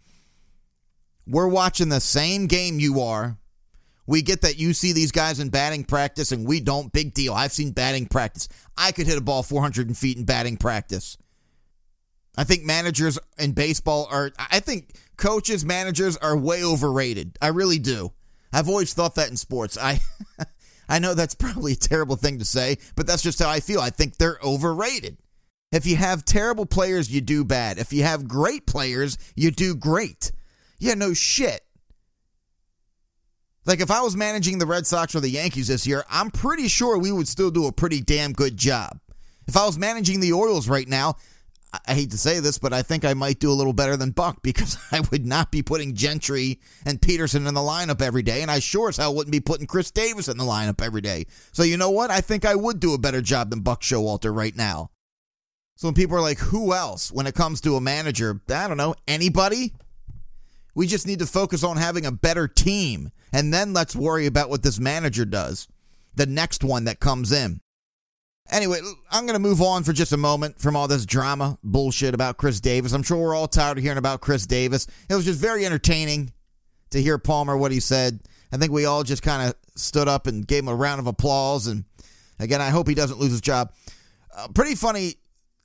We're 1.28 1.48
watching 1.48 1.90
the 1.90 2.00
same 2.00 2.48
game 2.48 2.80
you 2.80 3.02
are. 3.02 3.38
We 4.10 4.24
get 4.24 4.42
that 4.42 4.58
you 4.58 4.74
see 4.74 4.92
these 4.92 5.12
guys 5.12 5.40
in 5.40 5.50
batting 5.50 5.84
practice 5.84 6.32
and 6.32 6.48
we 6.48 6.62
don't. 6.62 6.92
Big 6.92 7.14
deal. 7.14 7.32
I've 7.32 7.52
seen 7.52 7.74
batting 7.74 8.08
practice. 8.08 8.50
I 8.76 8.92
could 8.92 9.06
hit 9.06 9.20
a 9.20 9.22
ball 9.22 9.44
400 9.44 9.96
feet 9.96 10.18
in 10.18 10.26
batting 10.26 10.58
practice. 10.58 11.16
I 12.36 12.44
think 12.44 12.64
managers 12.64 13.20
in 13.38 13.52
baseball 13.52 14.08
are, 14.10 14.32
I 14.40 14.62
think 14.62 14.96
coaches, 15.16 15.64
managers 15.64 16.18
are 16.18 16.36
way 16.36 16.64
overrated. 16.64 17.38
I 17.40 17.50
really 17.50 17.78
do. 17.78 18.12
I've 18.52 18.68
always 18.68 18.96
thought 18.96 19.14
that 19.14 19.30
in 19.30 19.38
sports. 19.38 19.78
I. 19.78 20.00
I 20.92 20.98
know 20.98 21.14
that's 21.14 21.36
probably 21.36 21.74
a 21.74 21.76
terrible 21.76 22.16
thing 22.16 22.40
to 22.40 22.46
say, 22.46 22.80
but 22.96 23.06
that's 23.06 23.22
just 23.22 23.38
how 23.38 23.48
I 23.48 23.60
feel. 23.60 23.80
I 23.80 23.92
think 23.92 24.18
they're 24.18 24.40
overrated. 24.44 25.20
If 25.72 25.86
you 25.86 25.98
have 25.98 26.26
terrible 26.26 26.66
players, 26.66 27.12
you 27.12 27.22
do 27.22 27.46
bad. 27.46 27.78
If 27.78 27.94
you 27.94 28.02
have 28.02 28.28
great 28.28 28.66
players, 28.66 29.20
you 29.36 29.52
do 29.52 29.76
great. 29.76 30.32
Yeah, 30.80 30.96
no 30.96 31.14
shit. 31.14 31.62
Like 33.66 33.82
if 33.82 33.92
I 33.92 34.02
was 34.02 34.16
managing 34.16 34.58
the 34.58 34.66
Red 34.66 34.88
Sox 34.88 35.14
or 35.16 35.20
the 35.20 35.30
Yankees 35.30 35.68
this 35.68 35.86
year, 35.86 36.04
I'm 36.10 36.32
pretty 36.32 36.68
sure 36.68 36.98
we 36.98 37.12
would 37.12 37.28
still 37.28 37.52
do 37.52 37.68
a 37.68 37.72
pretty 37.72 38.02
damn 38.02 38.34
good 38.34 38.58
job. 38.58 39.00
If 39.48 39.58
I 39.58 39.66
was 39.66 39.78
managing 39.78 40.20
the 40.20 40.32
Orioles 40.32 40.70
right 40.70 40.88
now, 40.88 41.16
I 41.88 41.94
hate 41.94 42.12
to 42.12 42.18
say 42.18 42.40
this, 42.40 42.58
but 42.58 42.74
I 42.74 42.82
think 42.82 43.06
I 43.06 43.14
might 43.14 43.40
do 43.40 43.52
a 43.52 43.54
little 43.54 43.74
better 43.74 43.96
than 43.96 44.12
Buck 44.12 44.40
because 44.44 44.78
I 44.92 45.02
would 45.12 45.26
not 45.26 45.52
be 45.52 45.62
putting 45.62 45.96
Gentry 45.96 46.60
and 46.86 47.02
Peterson 47.02 47.46
in 47.48 47.54
the 47.54 47.60
lineup 47.60 48.02
every 48.02 48.24
day, 48.24 48.42
and 48.42 48.50
I 48.50 48.60
sure 48.60 48.90
as 48.90 48.98
hell 48.98 49.14
wouldn't 49.14 49.32
be 49.32 49.40
putting 49.40 49.68
Chris 49.68 49.92
Davis 49.92 50.28
in 50.28 50.38
the 50.38 50.44
lineup 50.44 50.84
every 50.84 51.02
day. 51.02 51.26
So 51.52 51.64
you 51.64 51.78
know 51.78 51.92
what? 51.92 52.10
I 52.10 52.22
think 52.22 52.46
I 52.46 52.56
would 52.56 52.80
do 52.80 52.94
a 52.94 53.00
better 53.00 53.22
job 53.22 53.50
than 53.50 53.62
Buck 53.62 53.82
Showalter 53.82 54.36
right 54.36 54.56
now. 54.56 54.90
So 55.76 55.88
when 55.88 55.96
people 55.96 56.18
are 56.18 56.22
like, 56.22 56.40
who 56.40 56.74
else 56.74 57.12
when 57.12 57.28
it 57.28 57.36
comes 57.36 57.62
to 57.62 57.76
a 57.76 57.82
manager? 57.82 58.42
I 58.50 58.68
don't 58.68 58.78
know, 58.78 58.96
anybody? 59.08 59.74
We 60.76 60.88
just 60.88 61.08
need 61.08 61.20
to 61.20 61.26
focus 61.26 61.64
on 61.64 61.78
having 61.78 62.06
a 62.06 62.12
better 62.12 62.48
team, 62.48 63.12
and 63.34 63.54
then 63.54 63.74
let's 63.74 63.96
worry 63.96 64.26
about 64.26 64.50
what 64.50 64.64
this 64.64 64.80
manager 64.80 65.26
does, 65.26 65.68
the 66.16 66.26
next 66.26 66.64
one 66.64 66.86
that 66.86 67.00
comes 67.00 67.32
in. 67.32 67.62
Anyway, 68.52 68.80
I'm 69.12 69.26
going 69.26 69.36
to 69.36 69.40
move 69.40 69.62
on 69.62 69.84
for 69.84 69.94
just 69.94 70.12
a 70.12 70.18
moment 70.18 70.60
from 70.60 70.76
all 70.76 70.88
this 70.88 71.06
drama 71.06 71.60
bullshit 71.64 72.16
about 72.16 72.38
Chris 72.38 72.60
Davis. 72.60 72.94
I'm 72.94 73.04
sure 73.04 73.18
we're 73.18 73.36
all 73.36 73.48
tired 73.48 73.78
of 73.78 73.84
hearing 73.84 74.00
about 74.00 74.22
Chris 74.22 74.48
Davis. 74.48 74.88
It 75.08 75.14
was 75.14 75.26
just 75.26 75.40
very 75.40 75.66
entertaining 75.66 76.34
to 76.90 77.02
hear 77.02 77.20
Palmer 77.20 77.56
what 77.56 77.72
he 77.72 77.80
said. 77.80 78.22
I 78.52 78.58
think 78.58 78.72
we 78.72 78.86
all 78.86 79.04
just 79.04 79.22
kind 79.22 79.48
of 79.48 79.56
stood 79.76 80.08
up 80.08 80.26
and 80.26 80.48
gave 80.48 80.64
him 80.64 80.70
a 80.70 80.76
round 80.76 81.00
of 81.00 81.06
applause. 81.06 81.68
And 81.68 81.86
again, 82.40 82.62
I 82.62 82.70
hope 82.70 82.88
he 82.88 82.96
doesn't 82.96 83.20
lose 83.20 83.32
his 83.32 83.42
job. 83.42 83.72
A 84.36 84.52
pretty 84.52 84.74
funny 84.74 85.16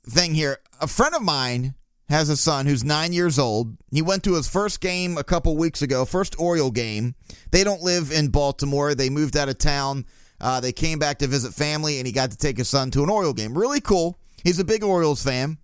thing 0.07 0.35
here. 0.35 0.59
A 0.79 0.87
friend 0.87 1.15
of 1.15 1.23
mine 1.23 1.73
has 2.09 2.29
a 2.29 2.37
son 2.37 2.65
who's 2.65 2.83
nine 2.83 3.13
years 3.13 3.39
old. 3.39 3.75
He 3.91 4.01
went 4.01 4.23
to 4.23 4.35
his 4.35 4.47
first 4.47 4.79
game 4.81 5.17
a 5.17 5.23
couple 5.23 5.57
weeks 5.57 5.81
ago, 5.81 6.05
first 6.05 6.39
Oriole 6.39 6.71
game. 6.71 7.15
They 7.51 7.63
don't 7.63 7.81
live 7.81 8.11
in 8.11 8.29
Baltimore. 8.29 8.93
They 8.93 9.09
moved 9.09 9.35
out 9.35 9.49
of 9.49 9.57
town 9.57 10.05
uh, 10.39 10.59
they 10.59 10.71
came 10.71 10.99
back 10.99 11.19
to 11.19 11.27
visit 11.27 11.53
family, 11.53 11.97
and 11.97 12.07
he 12.07 12.13
got 12.13 12.31
to 12.31 12.37
take 12.37 12.57
his 12.57 12.69
son 12.69 12.91
to 12.91 13.03
an 13.03 13.09
Oriole 13.09 13.33
game. 13.33 13.57
Really 13.57 13.81
cool. 13.81 14.19
He's 14.43 14.59
a 14.59 14.65
big 14.65 14.83
Orioles 14.83 15.23
fan, 15.23 15.57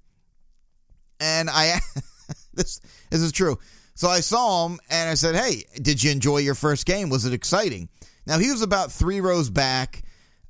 and 1.20 1.50
I 1.50 1.80
this 2.54 2.80
this 3.10 3.22
is 3.22 3.32
true. 3.32 3.60
So 3.94 4.08
I 4.08 4.22
saw 4.22 4.66
him, 4.66 4.80
and 4.90 5.10
I 5.10 5.14
said, 5.16 5.36
"Hey, 5.36 5.66
did 5.82 6.02
you 6.02 6.12
enjoy 6.12 6.38
your 6.38 6.56
first 6.56 6.86
game? 6.86 7.10
Was 7.10 7.26
it 7.26 7.34
exciting?" 7.34 7.90
Now 8.26 8.40
he 8.40 8.52
was 8.52 8.62
about 8.62 8.92
three 8.92 9.20
rows 9.20 9.50
back 9.50 10.04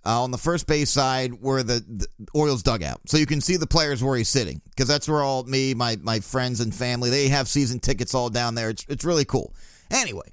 uh, 0.05 0.23
on 0.23 0.31
the 0.31 0.37
first 0.37 0.67
base 0.67 0.89
side 0.89 1.33
where 1.41 1.63
the, 1.63 1.83
the, 1.87 2.07
Orioles 2.33 2.63
dugout, 2.63 3.01
so 3.05 3.17
you 3.17 3.25
can 3.25 3.41
see 3.41 3.57
the 3.57 3.67
players 3.67 4.03
where 4.03 4.17
he's 4.17 4.29
sitting 4.29 4.61
because 4.69 4.87
that's 4.87 5.07
where 5.07 5.21
all 5.21 5.43
me, 5.43 5.73
my 5.73 5.97
my 6.01 6.19
friends 6.19 6.59
and 6.59 6.73
family 6.73 7.09
they 7.09 7.27
have 7.27 7.47
season 7.47 7.79
tickets 7.79 8.15
all 8.15 8.29
down 8.29 8.55
there. 8.55 8.69
It's 8.69 8.85
it's 8.89 9.05
really 9.05 9.25
cool. 9.25 9.53
Anyway, 9.91 10.31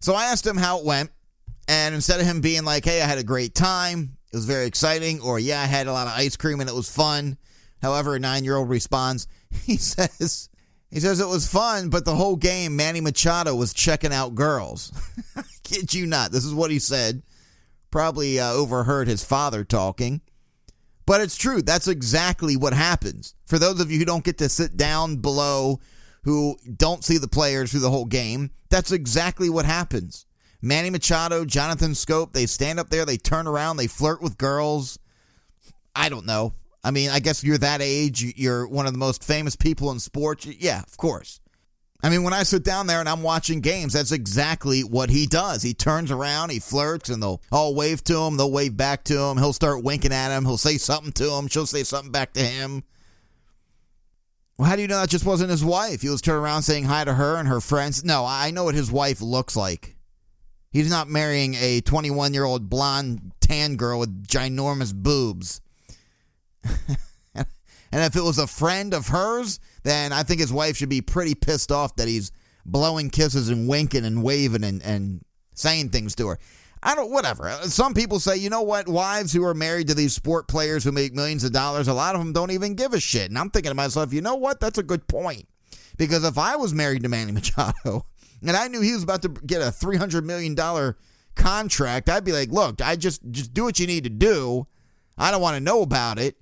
so 0.00 0.14
I 0.14 0.24
asked 0.26 0.46
him 0.46 0.56
how 0.56 0.78
it 0.78 0.84
went. 0.84 1.10
And 1.68 1.94
instead 1.94 2.20
of 2.20 2.26
him 2.26 2.40
being 2.40 2.64
like, 2.64 2.84
hey, 2.84 3.00
I 3.00 3.06
had 3.06 3.18
a 3.18 3.24
great 3.24 3.54
time, 3.54 4.16
it 4.32 4.36
was 4.36 4.46
very 4.46 4.66
exciting, 4.66 5.20
or 5.20 5.38
yeah, 5.38 5.60
I 5.60 5.66
had 5.66 5.86
a 5.86 5.92
lot 5.92 6.06
of 6.06 6.14
ice 6.14 6.36
cream 6.36 6.60
and 6.60 6.68
it 6.68 6.74
was 6.74 6.90
fun. 6.90 7.38
However, 7.80 8.14
a 8.14 8.18
nine 8.18 8.44
year 8.44 8.56
old 8.56 8.68
responds, 8.68 9.26
he 9.64 9.76
says, 9.76 10.48
he 10.90 11.00
says 11.00 11.20
it 11.20 11.28
was 11.28 11.48
fun, 11.48 11.88
but 11.88 12.04
the 12.04 12.14
whole 12.14 12.36
game, 12.36 12.76
Manny 12.76 13.00
Machado 13.00 13.54
was 13.54 13.72
checking 13.72 14.12
out 14.12 14.34
girls. 14.34 14.92
Kid 15.62 15.92
you 15.94 16.06
not. 16.06 16.32
This 16.32 16.44
is 16.44 16.54
what 16.54 16.70
he 16.70 16.78
said. 16.78 17.22
Probably 17.92 18.40
uh, 18.40 18.50
overheard 18.50 19.06
his 19.06 19.22
father 19.22 19.62
talking. 19.62 20.22
But 21.06 21.20
it's 21.20 21.36
true. 21.36 21.62
That's 21.62 21.86
exactly 21.86 22.56
what 22.56 22.72
happens. 22.72 23.34
For 23.46 23.58
those 23.58 23.80
of 23.80 23.90
you 23.90 23.98
who 23.98 24.04
don't 24.04 24.24
get 24.24 24.38
to 24.38 24.48
sit 24.48 24.76
down 24.76 25.16
below, 25.16 25.78
who 26.24 26.56
don't 26.76 27.04
see 27.04 27.18
the 27.18 27.28
players 27.28 27.70
through 27.70 27.80
the 27.80 27.90
whole 27.90 28.06
game, 28.06 28.50
that's 28.70 28.90
exactly 28.92 29.50
what 29.50 29.64
happens. 29.64 30.26
Manny 30.62 30.90
Machado, 30.90 31.44
Jonathan 31.44 31.90
Schoop, 31.92 32.32
they 32.32 32.46
stand 32.46 32.80
up 32.80 32.88
there, 32.88 33.04
they 33.04 33.16
turn 33.16 33.46
around, 33.46 33.76
they 33.76 33.88
flirt 33.88 34.22
with 34.22 34.38
girls. 34.38 34.98
I 35.94 36.08
don't 36.08 36.24
know. 36.24 36.54
I 36.84 36.92
mean, 36.92 37.10
I 37.10 37.20
guess 37.20 37.44
you're 37.44 37.58
that 37.58 37.82
age, 37.82 38.22
you're 38.36 38.66
one 38.66 38.86
of 38.86 38.92
the 38.92 38.98
most 38.98 39.22
famous 39.22 39.54
people 39.54 39.90
in 39.90 39.98
sports. 39.98 40.46
Yeah, 40.46 40.80
of 40.80 40.96
course. 40.96 41.40
I 42.04 42.08
mean, 42.08 42.24
when 42.24 42.32
I 42.32 42.42
sit 42.42 42.64
down 42.64 42.88
there 42.88 42.98
and 42.98 43.08
I'm 43.08 43.22
watching 43.22 43.60
games, 43.60 43.92
that's 43.92 44.10
exactly 44.10 44.80
what 44.80 45.08
he 45.08 45.26
does. 45.26 45.62
He 45.62 45.72
turns 45.72 46.10
around, 46.10 46.50
he 46.50 46.58
flirts, 46.58 47.08
and 47.10 47.22
they'll 47.22 47.40
all 47.52 47.76
wave 47.76 48.02
to 48.04 48.18
him. 48.18 48.36
They'll 48.36 48.50
wave 48.50 48.76
back 48.76 49.04
to 49.04 49.18
him. 49.18 49.38
He'll 49.38 49.52
start 49.52 49.84
winking 49.84 50.12
at 50.12 50.36
him. 50.36 50.44
He'll 50.44 50.58
say 50.58 50.78
something 50.78 51.12
to 51.12 51.30
him. 51.34 51.46
She'll 51.46 51.66
say 51.66 51.84
something 51.84 52.10
back 52.10 52.32
to 52.32 52.40
him. 52.40 52.82
Well, 54.58 54.68
how 54.68 54.74
do 54.74 54.82
you 54.82 54.88
know 54.88 55.00
that 55.00 55.10
just 55.10 55.24
wasn't 55.24 55.50
his 55.50 55.64
wife? 55.64 56.02
He 56.02 56.08
was 56.08 56.20
turning 56.20 56.42
around 56.42 56.62
saying 56.62 56.84
hi 56.84 57.04
to 57.04 57.14
her 57.14 57.36
and 57.36 57.46
her 57.48 57.60
friends. 57.60 58.04
No, 58.04 58.24
I 58.24 58.50
know 58.50 58.64
what 58.64 58.74
his 58.74 58.90
wife 58.90 59.20
looks 59.20 59.54
like. 59.54 59.96
He's 60.72 60.90
not 60.90 61.08
marrying 61.08 61.54
a 61.54 61.82
21 61.82 62.34
year 62.34 62.44
old 62.44 62.68
blonde 62.68 63.32
tan 63.40 63.76
girl 63.76 64.00
with 64.00 64.26
ginormous 64.26 64.92
boobs. 64.94 65.60
and 67.34 67.46
if 67.92 68.16
it 68.16 68.22
was 68.22 68.38
a 68.38 68.46
friend 68.46 68.94
of 68.94 69.08
hers, 69.08 69.60
then 69.82 70.12
I 70.12 70.22
think 70.22 70.40
his 70.40 70.52
wife 70.52 70.76
should 70.76 70.88
be 70.88 71.00
pretty 71.00 71.34
pissed 71.34 71.72
off 71.72 71.96
that 71.96 72.08
he's 72.08 72.32
blowing 72.64 73.10
kisses 73.10 73.48
and 73.48 73.68
winking 73.68 74.04
and 74.04 74.22
waving 74.22 74.64
and, 74.64 74.82
and 74.82 75.24
saying 75.54 75.90
things 75.90 76.14
to 76.16 76.28
her. 76.28 76.38
I 76.82 76.94
don't, 76.94 77.12
whatever. 77.12 77.48
Uh, 77.48 77.62
some 77.62 77.94
people 77.94 78.18
say, 78.18 78.36
you 78.36 78.50
know 78.50 78.62
what? 78.62 78.88
Wives 78.88 79.32
who 79.32 79.44
are 79.44 79.54
married 79.54 79.88
to 79.88 79.94
these 79.94 80.14
sport 80.14 80.48
players 80.48 80.82
who 80.82 80.90
make 80.90 81.14
millions 81.14 81.44
of 81.44 81.52
dollars, 81.52 81.86
a 81.86 81.94
lot 81.94 82.14
of 82.14 82.20
them 82.20 82.32
don't 82.32 82.50
even 82.50 82.74
give 82.74 82.92
a 82.92 83.00
shit. 83.00 83.30
And 83.30 83.38
I'm 83.38 83.50
thinking 83.50 83.70
to 83.70 83.74
myself, 83.74 84.12
you 84.12 84.20
know 84.20 84.34
what? 84.34 84.58
That's 84.58 84.78
a 84.78 84.82
good 84.82 85.06
point. 85.06 85.46
Because 85.96 86.24
if 86.24 86.38
I 86.38 86.56
was 86.56 86.74
married 86.74 87.04
to 87.04 87.08
Manny 87.08 87.32
Machado, 87.32 88.06
and 88.40 88.56
I 88.56 88.66
knew 88.66 88.80
he 88.80 88.92
was 88.92 89.04
about 89.04 89.22
to 89.22 89.28
get 89.28 89.62
a 89.62 89.66
$300 89.66 90.24
million 90.24 90.56
contract, 91.36 92.08
I'd 92.08 92.24
be 92.24 92.32
like, 92.32 92.50
look, 92.50 92.80
I 92.82 92.96
just, 92.96 93.22
just 93.30 93.54
do 93.54 93.64
what 93.64 93.78
you 93.78 93.86
need 93.86 94.04
to 94.04 94.10
do. 94.10 94.66
I 95.16 95.30
don't 95.30 95.42
want 95.42 95.54
to 95.54 95.60
know 95.60 95.82
about 95.82 96.18
it. 96.18 96.36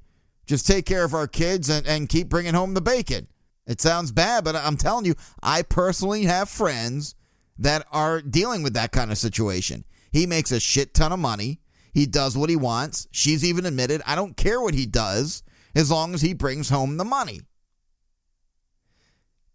Just 0.51 0.67
take 0.67 0.85
care 0.85 1.05
of 1.05 1.15
our 1.15 1.29
kids 1.29 1.69
and, 1.69 1.87
and 1.87 2.09
keep 2.09 2.29
bringing 2.29 2.55
home 2.55 2.75
the 2.75 2.81
bacon. 2.81 3.29
It 3.69 3.81
sounds 3.81 4.11
bad, 4.11 4.43
but 4.43 4.57
I'm 4.57 4.77
telling 4.77 5.05
you, 5.05 5.15
I 5.41 5.63
personally 5.63 6.25
have 6.25 6.49
friends 6.49 7.15
that 7.57 7.87
are 7.93 8.21
dealing 8.21 8.65
with 8.65 8.75
that 8.75 8.91
kind 8.91 9.13
of 9.13 9.19
situation. 9.19 9.85
He 10.11 10.27
makes 10.27 10.51
a 10.51 10.59
shit 10.59 10.93
ton 10.93 11.13
of 11.13 11.21
money. 11.21 11.61
He 11.95 12.05
does 12.05 12.37
what 12.37 12.51
he 12.51 12.57
wants. 12.57 13.07
She's 13.13 13.45
even 13.45 13.65
admitted, 13.65 14.03
I 14.05 14.17
don't 14.17 14.37
care 14.37 14.61
what 14.61 14.75
he 14.75 14.87
does 14.87 15.45
as 15.77 15.89
long 15.89 16.15
as 16.15 16.21
he 16.21 16.35
brings 16.35 16.69
home 16.69 16.97
the 16.97 17.05
money. 17.05 17.43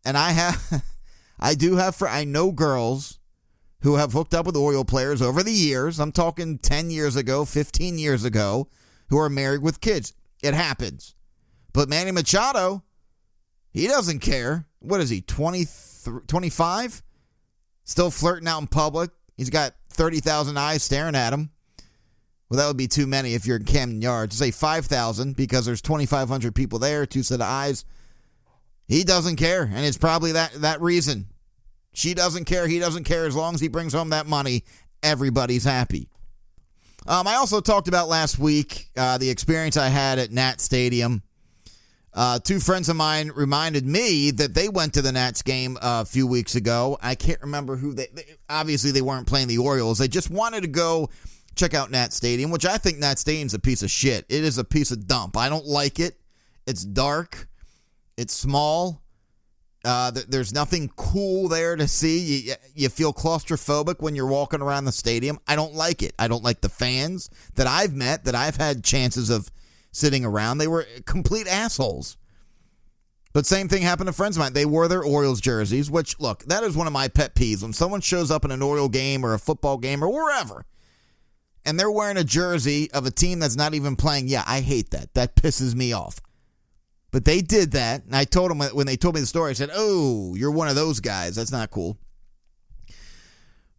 And 0.06 0.18
I 0.18 0.32
have, 0.32 0.82
I 1.42 1.56
do 1.56 1.76
have, 1.76 2.02
I 2.02 2.24
know 2.24 2.54
girls 2.54 3.20
who 3.82 3.96
have 3.98 4.14
hooked 4.14 4.34
up 4.34 4.46
with 4.46 4.56
oil 4.56 4.86
players 4.86 5.22
over 5.22 5.44
the 5.44 5.52
years. 5.52 6.00
I'm 6.00 6.14
talking 6.14 6.58
10 6.58 6.90
years 6.90 7.18
ago, 7.18 7.44
15 7.44 7.98
years 7.98 8.24
ago, 8.24 8.70
who 9.10 9.18
are 9.18 9.28
married 9.28 9.62
with 9.62 9.82
kids. 9.82 10.14
It 10.46 10.54
happens. 10.54 11.16
But 11.74 11.90
Manny 11.90 12.12
Machado, 12.12 12.84
he 13.72 13.88
doesn't 13.88 14.20
care. 14.20 14.68
What 14.80 15.02
is 15.02 15.10
he, 15.10 15.22
20, 15.22 15.66
25? 16.28 17.02
Still 17.84 18.12
flirting 18.12 18.48
out 18.48 18.62
in 18.62 18.68
public. 18.68 19.10
He's 19.36 19.50
got 19.50 19.74
30,000 19.90 20.56
eyes 20.58 20.84
staring 20.84 21.16
at 21.16 21.34
him. 21.34 21.50
Well, 22.48 22.60
that 22.60 22.68
would 22.68 22.78
be 22.78 22.88
too 22.88 23.08
many 23.08 23.34
if 23.34 23.48
you're 23.48 23.58
in 23.58 23.66
Camden 23.66 24.04
Yards. 24.04 24.38
Say 24.38 24.52
5,000 24.52 25.36
because 25.36 25.66
there's 25.66 25.82
2,500 25.82 26.54
people 26.54 26.78
there, 26.78 27.08
two 27.08 27.24
set 27.24 27.42
of 27.42 27.48
eyes. 27.48 27.86
He 28.88 29.04
doesn't 29.04 29.38
care, 29.38 29.64
and 29.64 29.84
it's 29.84 29.98
probably 29.98 30.34
that, 30.34 30.54
that 30.62 30.80
reason. 30.80 31.26
She 31.94 32.14
doesn't 32.14 32.46
care. 32.46 32.68
He 32.68 32.78
doesn't 32.78 33.06
care. 33.06 33.26
As 33.26 33.36
long 33.36 33.56
as 33.56 33.62
he 33.62 33.68
brings 33.68 33.94
home 33.94 34.10
that 34.10 34.28
money, 34.28 34.64
everybody's 35.02 35.64
happy. 35.64 36.10
Um, 37.08 37.28
I 37.28 37.36
also 37.36 37.62
talked 37.62 37.88
about 37.88 38.08
last 38.08 38.40
week 38.40 38.90
uh, 38.98 39.18
the 39.18 39.30
experience 39.30 39.78
I 39.78 39.90
had 39.90 40.18
at 40.18 40.32
Nat 40.32 40.60
Stadium. 40.60 41.22
Uh, 42.14 42.40
two 42.40 42.60
friends 42.60 42.88
of 42.88 42.96
mine 42.96 43.30
reminded 43.36 43.86
me 43.86 44.32
that 44.32 44.54
they 44.54 44.70
went 44.70 44.94
to 44.94 45.02
the 45.02 45.12
Nats 45.12 45.42
game 45.42 45.78
a 45.82 46.06
few 46.06 46.26
weeks 46.26 46.56
ago. 46.56 46.98
I 47.02 47.14
can't 47.14 47.42
remember 47.42 47.76
who 47.76 47.94
they, 47.94 48.08
they. 48.14 48.24
Obviously, 48.50 48.92
they 48.92 49.02
weren't 49.02 49.28
playing 49.28 49.48
the 49.48 49.58
Orioles. 49.58 49.98
They 49.98 50.08
just 50.08 50.32
wanted 50.32 50.62
to 50.62 50.70
go 50.70 51.10
check 51.56 51.74
out 51.74 51.92
Nat 51.92 52.14
Stadium, 52.14 52.52
which 52.52 52.66
I 52.66 52.78
think 52.78 53.00
Nat 53.00 53.20
Stadium's 53.20 53.54
a 53.54 53.60
piece 53.60 53.84
of 53.84 53.92
shit. 53.92 54.26
It 54.30 54.46
is 54.46 54.58
a 54.58 54.64
piece 54.64 54.92
of 54.92 55.08
dump. 55.08 55.36
I 55.36 55.50
don't 55.50 55.66
like 55.66 56.00
it. 56.00 56.16
It's 56.66 56.84
dark. 56.84 57.50
It's 58.18 58.34
small. 58.34 59.02
Uh, 59.86 60.12
th- 60.12 60.26
there's 60.26 60.52
nothing 60.52 60.92
cool 60.96 61.48
there 61.48 61.76
to 61.76 61.88
see. 61.88 62.20
You, 62.20 62.54
you 62.74 62.90
feel 62.90 63.14
claustrophobic 63.14 64.02
when 64.02 64.16
you're 64.16 64.26
walking 64.26 64.62
around 64.62 64.86
the 64.86 64.92
stadium. 64.92 65.40
I 65.48 65.56
don't 65.56 65.76
like 65.76 66.02
it. 66.02 66.14
I 66.18 66.28
don't 66.28 66.44
like 66.44 66.62
the 66.62 66.70
fans 66.70 67.30
that 67.54 67.68
I've 67.68 67.94
met, 67.94 68.26
that 68.26 68.34
I've 68.34 68.58
had 68.58 68.84
chances 68.84 69.30
of 69.30 69.52
sitting 69.92 70.26
around. 70.26 70.58
They 70.58 70.68
were 70.68 70.88
complete 71.06 71.48
assholes. 71.48 72.18
But 73.32 73.46
same 73.46 73.68
thing 73.68 73.82
happened 73.82 74.08
to 74.08 74.14
friends 74.14 74.38
of 74.38 74.42
mine. 74.42 74.54
They 74.54 74.66
wore 74.66 74.88
their 74.88 75.04
Orioles 75.04 75.42
jerseys, 75.42 75.92
which, 75.92 76.20
look, 76.20 76.46
that 76.46 76.64
is 76.64 76.76
one 76.76 76.88
of 76.88 76.94
my 76.94 77.10
pet 77.10 77.36
peeves. 77.36 77.62
When 77.62 77.74
someone 77.74 78.02
shows 78.02 78.32
up 78.32 78.46
in 78.46 78.52
an 78.52 78.62
Oriole 78.62 78.90
game 78.90 79.26
or 79.26 79.34
a 79.34 79.40
football 79.40 79.78
game 79.78 80.02
or 80.02 80.10
wherever, 80.10 80.66
and 81.66 81.78
they're 81.78 81.92
wearing 81.92 82.18
a 82.18 82.24
jersey 82.24 82.90
of 82.92 83.06
a 83.06 83.12
team 83.12 83.40
that's 83.40 83.58
not 83.58 83.74
even 83.74 83.98
playing, 83.98 84.30
yeah, 84.30 84.44
I 84.48 84.62
hate 84.62 84.92
that. 84.92 85.14
That 85.16 85.36
pisses 85.36 85.76
me 85.76 85.92
off. 85.92 86.22
But 87.16 87.24
they 87.24 87.40
did 87.40 87.72
that, 87.72 88.04
and 88.04 88.14
I 88.14 88.26
told 88.26 88.52
them 88.52 88.60
when 88.60 88.86
they 88.86 88.98
told 88.98 89.16
me 89.16 89.22
the 89.22 89.26
story, 89.26 89.52
I 89.52 89.54
said, 89.54 89.70
"Oh, 89.74 90.36
you're 90.36 90.52
one 90.52 90.68
of 90.68 90.76
those 90.76 91.00
guys. 91.00 91.38
That's 91.38 91.50
not 91.50 91.72
cool." 91.72 91.98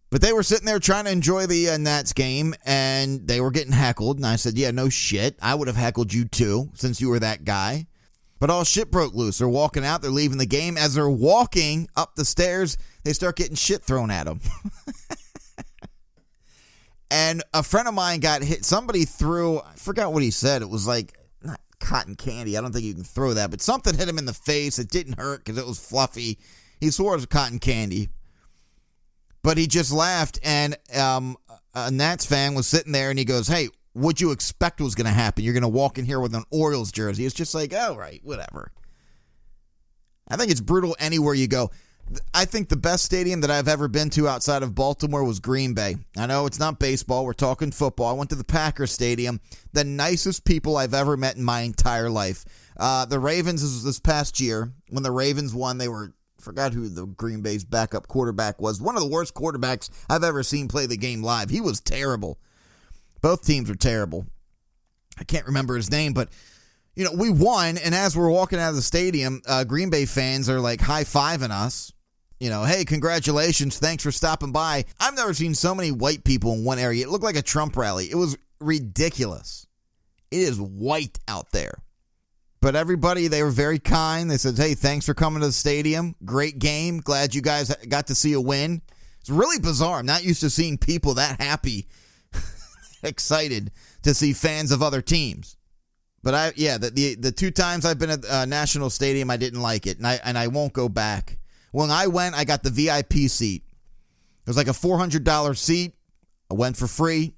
But 0.09 0.23
they 0.23 0.33
were 0.33 0.43
sitting 0.43 0.65
there 0.65 0.79
trying 0.79 1.05
to 1.05 1.11
enjoy 1.11 1.45
the 1.45 1.69
uh, 1.69 1.77
Nats 1.77 2.15
game, 2.15 2.55
and 2.65 3.29
they 3.29 3.43
were 3.43 3.51
getting 3.51 3.75
heckled. 3.75 4.17
And 4.17 4.25
I 4.25 4.37
said, 4.37 4.57
"Yeah, 4.57 4.71
no 4.71 4.89
shit. 4.89 5.37
I 5.43 5.55
would 5.55 5.69
have 5.69 5.77
heckled 5.77 6.15
you 6.15 6.25
too, 6.25 6.71
since 6.73 6.99
you 6.99 7.11
were 7.11 7.19
that 7.19 7.45
guy." 7.45 7.89
But 8.39 8.49
all 8.49 8.65
shit 8.65 8.91
broke 8.91 9.13
loose. 9.13 9.37
They're 9.37 9.49
walking 9.51 9.85
out. 9.85 10.01
They're 10.01 10.11
leaving 10.11 10.39
the 10.39 10.47
game. 10.47 10.79
As 10.79 10.95
they're 10.95 11.07
walking 11.07 11.91
up 11.95 12.15
the 12.15 12.25
stairs, 12.25 12.79
they 13.05 13.13
start 13.13 13.37
getting 13.37 13.55
shit 13.55 13.83
thrown 13.83 14.11
at 14.11 14.25
them. 14.25 14.41
and 17.11 17.43
a 17.53 17.63
friend 17.63 17.87
of 17.87 17.93
mine 17.93 18.21
got 18.21 18.43
hit. 18.43 18.65
Somebody 18.65 19.05
threw. 19.05 19.59
I 19.59 19.75
forgot 19.75 20.15
what 20.15 20.23
he 20.23 20.31
said. 20.31 20.63
It 20.63 20.71
was 20.71 20.87
like 20.87 21.13
cotton 21.87 22.17
candy. 22.17 22.59
I 22.59 22.61
don't 22.61 22.73
think 22.73 22.85
you 22.85 22.95
can 22.95 23.05
throw 23.05 23.35
that, 23.35 23.51
but 23.51 23.61
something 23.61 23.97
hit 23.97 24.09
him 24.09 24.19
in 24.19 24.25
the 24.27 24.35
face. 24.35 24.79
It 24.79 24.91
didn't 24.91 25.19
hurt 25.19 25.45
because 25.45 25.57
it 25.57 25.67
was 25.67 25.79
fluffy. 25.79 26.39
He 26.81 26.91
swore 26.91 27.13
it 27.13 27.19
was 27.19 27.27
cotton 27.27 27.61
candy, 27.61 28.09
but 29.43 29.57
he 29.57 29.69
just 29.69 29.93
laughed. 29.93 30.41
And 30.43 30.77
um, 30.95 31.37
a 31.75 31.91
Nats 31.91 32.27
fan 32.27 32.55
was 32.55 32.67
sitting 32.67 32.93
there, 32.93 33.11
and 33.11 33.19
he 33.19 33.25
goes, 33.25 33.47
"Hey, 33.47 33.69
what 33.93 34.21
you 34.21 34.33
expect 34.33 34.81
was 34.81 34.97
going 34.97 35.07
to 35.07 35.13
happen? 35.13 35.45
You're 35.45 35.55
going 35.55 35.63
to 35.63 35.69
walk 35.69 35.97
in 35.97 36.05
here 36.05 36.21
with 36.21 36.35
an 36.35 36.45
Orioles 36.51 36.91
jersey." 36.91 37.25
It's 37.25 37.35
just 37.35 37.55
like, 37.55 37.73
oh 37.73 37.97
right, 37.97 38.21
whatever. 38.25 38.73
I 40.29 40.37
think 40.37 40.51
it's 40.51 40.61
brutal 40.61 40.97
anywhere 40.99 41.35
you 41.35 41.47
go. 41.47 41.71
I 42.33 42.45
think 42.45 42.69
the 42.69 42.77
best 42.77 43.05
stadium 43.05 43.41
that 43.41 43.51
I've 43.51 43.67
ever 43.67 43.89
been 43.89 44.11
to 44.11 44.29
outside 44.29 44.63
of 44.63 44.75
Baltimore 44.75 45.25
was 45.25 45.41
Green 45.41 45.75
Bay. 45.75 45.97
I 46.17 46.27
know 46.27 46.47
it's 46.47 46.59
not 46.59 46.79
baseball, 46.79 47.25
we're 47.25 47.33
talking 47.33 47.73
football. 47.73 48.07
I 48.07 48.13
went 48.13 48.31
to 48.31 48.37
the 48.37 48.45
Packers 48.45 48.93
Stadium, 48.93 49.41
the 49.73 49.83
nicest 49.83 50.45
people 50.45 50.77
I've 50.77 50.95
ever 50.95 51.17
met 51.17 51.37
in 51.37 51.43
my 51.43 51.63
entire 51.63 52.09
life. 52.09 52.45
Uh, 52.77 53.07
the 53.07 53.19
Ravens 53.19 53.63
was 53.63 53.83
this 53.83 53.99
past 53.99 54.39
year 54.39 54.73
when 54.91 55.03
the 55.03 55.11
Ravens 55.11 55.53
won. 55.53 55.79
They 55.79 55.89
were 55.89 56.13
forgot 56.39 56.73
who 56.73 56.89
the 56.89 57.07
Green 57.07 57.43
Bay's 57.43 57.65
backup 57.65 58.07
quarterback 58.07 58.61
was. 58.61 58.81
One 58.81 58.95
of 58.95 59.03
the 59.03 59.09
worst 59.09 59.35
quarterbacks 59.35 59.91
I've 60.09 60.23
ever 60.23 60.45
seen 60.45 60.69
play 60.69 60.87
the 60.87 60.97
game 60.97 61.23
live. 61.23 61.51
He 61.51 61.61
was 61.61 61.81
terrible. 61.81 62.39
Both 63.21 63.45
teams 63.45 63.69
were 63.69 63.75
terrible. 63.75 64.27
I 65.19 65.25
can't 65.25 65.47
remember 65.47 65.75
his 65.75 65.91
name, 65.91 66.13
but 66.13 66.29
you 66.95 67.05
know 67.05 67.13
we 67.17 67.31
won. 67.31 67.79
And 67.79 67.95
as 67.95 68.17
we're 68.17 68.31
walking 68.31 68.61
out 68.61 68.71
of 68.71 68.77
the 68.77 68.83
stadium, 68.83 69.43
uh, 69.49 69.65
Green 69.65 69.91
Bay 69.91 70.05
fans 70.05 70.49
are 70.49 70.61
like 70.61 70.81
high 70.81 71.05
fiving 71.05 71.51
us 71.51 71.93
you 72.41 72.51
know, 72.51 72.65
hey, 72.65 72.85
congratulations, 72.85 73.79
thanks 73.79 74.03
for 74.03 74.13
stopping 74.13 74.53
by. 74.53 74.85
I've 75.01 75.17
never 75.17 75.35
seen 75.35 75.55
so 75.55 75.75
many 75.75 75.91
white 75.91 76.25
people 76.25 76.53
in 76.53 76.65
one 76.65 76.79
area. 76.79 77.05
It 77.05 77.11
looked 77.11 77.25
like 77.25 77.37
a 77.37 77.43
Trump 77.43 77.77
rally. 77.77 78.11
It 78.11 78.17
was 78.17 78.37
ridiculous. 78.61 79.67
It 80.31 80.41
is 80.41 80.61
white 80.61 81.19
out 81.29 81.51
there. 81.53 81.83
But 82.61 82.75
everybody, 82.75 83.29
they 83.29 83.43
were 83.43 83.51
very 83.51 83.79
kind. 83.79 84.31
They 84.31 84.39
said, 84.39 84.57
hey, 84.57 84.75
thanks 84.75 85.07
for 85.07 85.15
coming 85.15 85.41
to 85.41 85.47
the 85.47 85.53
stadium. 85.53 86.17
Great 86.25 86.59
game. 86.59 86.99
Glad 86.99 87.35
you 87.35 87.43
guys 87.43 87.75
got 87.89 88.09
to 88.09 88.15
see 88.15 88.33
a 88.33 88.41
win. 88.41 88.83
It's 89.21 89.31
really 89.31 89.59
bizarre. 89.59 89.99
I'm 89.99 90.07
not 90.07 90.25
used 90.25 90.41
to 90.41 90.51
seeing 90.51 90.79
people 90.79 91.15
that 91.15 91.41
happy, 91.41 91.87
excited 93.03 93.73
to 94.03 94.15
see 94.15 94.33
fans 94.33 94.73
of 94.73 94.83
other 94.83 95.03
teams. 95.03 95.57
But 96.23 96.35
I, 96.35 96.53
yeah, 96.57 96.79
the, 96.79 96.91
the, 96.91 97.15
the 97.15 97.33
two 97.33 97.51
times 97.51 97.85
I've 97.85 97.99
been 97.99 98.11
at 98.11 98.25
uh, 98.25 98.47
National 98.47 98.91
Stadium, 98.91 99.31
I 99.31 99.37
didn't 99.37 99.63
like 99.63 99.87
it, 99.87 99.99
and 99.99 100.07
I 100.07 100.19
and 100.25 100.37
I 100.37 100.49
won't 100.49 100.73
go 100.73 100.89
back. 100.89 101.39
When 101.73 101.91
I 101.91 102.07
went, 102.07 102.35
I 102.35 102.45
got 102.45 102.63
the 102.63 102.71
VIP 102.71 103.29
seat. 103.29 103.63
It 104.47 104.49
was 104.49 104.57
like 104.57 104.69
a 104.69 104.71
$400 104.71 105.57
seat. 105.57 105.95
I 106.51 106.55
went 106.55 106.77
for 106.77 106.87
free. 106.87 107.35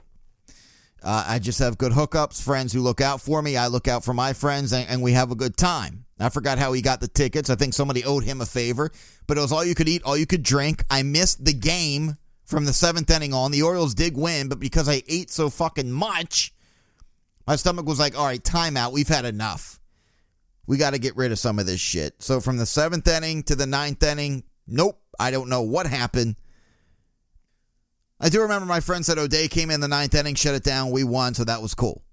Uh, 1.02 1.24
I 1.28 1.38
just 1.38 1.60
have 1.60 1.78
good 1.78 1.92
hookups, 1.92 2.42
friends 2.42 2.72
who 2.72 2.80
look 2.80 3.00
out 3.00 3.20
for 3.20 3.40
me. 3.40 3.56
I 3.56 3.68
look 3.68 3.86
out 3.86 4.04
for 4.04 4.12
my 4.12 4.32
friends, 4.32 4.72
and, 4.72 4.88
and, 4.88 5.00
we 5.00 5.12
have 5.12 5.30
a 5.30 5.36
good 5.36 5.56
time. 5.56 6.04
I 6.18 6.28
forgot 6.28 6.58
how 6.58 6.72
he 6.72 6.82
got 6.82 7.00
the 7.00 7.06
tickets. 7.06 7.50
I 7.50 7.54
think 7.54 7.72
somebody 7.72 8.04
owed 8.04 8.24
him 8.24 8.40
a 8.40 8.46
favor, 8.46 8.90
but 9.28 9.38
it 9.38 9.40
was 9.40 9.52
all 9.52 9.64
you 9.64 9.76
could 9.76 9.88
eat, 9.88 10.02
all 10.02 10.16
you 10.16 10.26
could 10.26 10.42
drink. 10.42 10.82
I 10.90 11.04
missed 11.04 11.44
the 11.44 11.52
game 11.52 12.16
from 12.44 12.64
the 12.64 12.72
seventh 12.72 13.10
inning 13.10 13.32
on. 13.32 13.52
The 13.52 13.62
Orioles 13.62 13.94
did 13.94 14.16
win, 14.16 14.48
but 14.48 14.58
because 14.58 14.88
I 14.88 15.02
ate 15.06 15.30
so 15.30 15.50
fucking 15.50 15.90
much, 15.90 16.52
my 17.46 17.54
stomach 17.54 17.86
was 17.86 18.00
like, 18.00 18.18
all 18.18 18.26
right, 18.26 18.42
timeout. 18.42 18.92
We've 18.92 19.08
had 19.08 19.24
enough 19.24 19.77
we 20.68 20.76
got 20.76 20.92
to 20.92 20.98
get 20.98 21.16
rid 21.16 21.32
of 21.32 21.38
some 21.38 21.58
of 21.58 21.64
this 21.64 21.80
shit. 21.80 22.22
So 22.22 22.40
from 22.40 22.58
the 22.58 22.66
seventh 22.66 23.08
inning 23.08 23.42
to 23.44 23.56
the 23.56 23.66
ninth 23.66 24.02
inning, 24.02 24.44
nope, 24.66 25.00
I 25.18 25.30
don't 25.30 25.48
know 25.48 25.62
what 25.62 25.86
happened. 25.86 26.36
I 28.20 28.28
do 28.28 28.42
remember 28.42 28.66
my 28.66 28.80
friend 28.80 29.04
said 29.04 29.16
O'Day 29.16 29.48
came 29.48 29.70
in 29.70 29.80
the 29.80 29.88
ninth 29.88 30.14
inning, 30.14 30.34
shut 30.34 30.54
it 30.54 30.62
down, 30.62 30.90
we 30.90 31.04
won, 31.04 31.32
so 31.32 31.44
that 31.44 31.62
was 31.62 31.74
cool. 31.74 32.04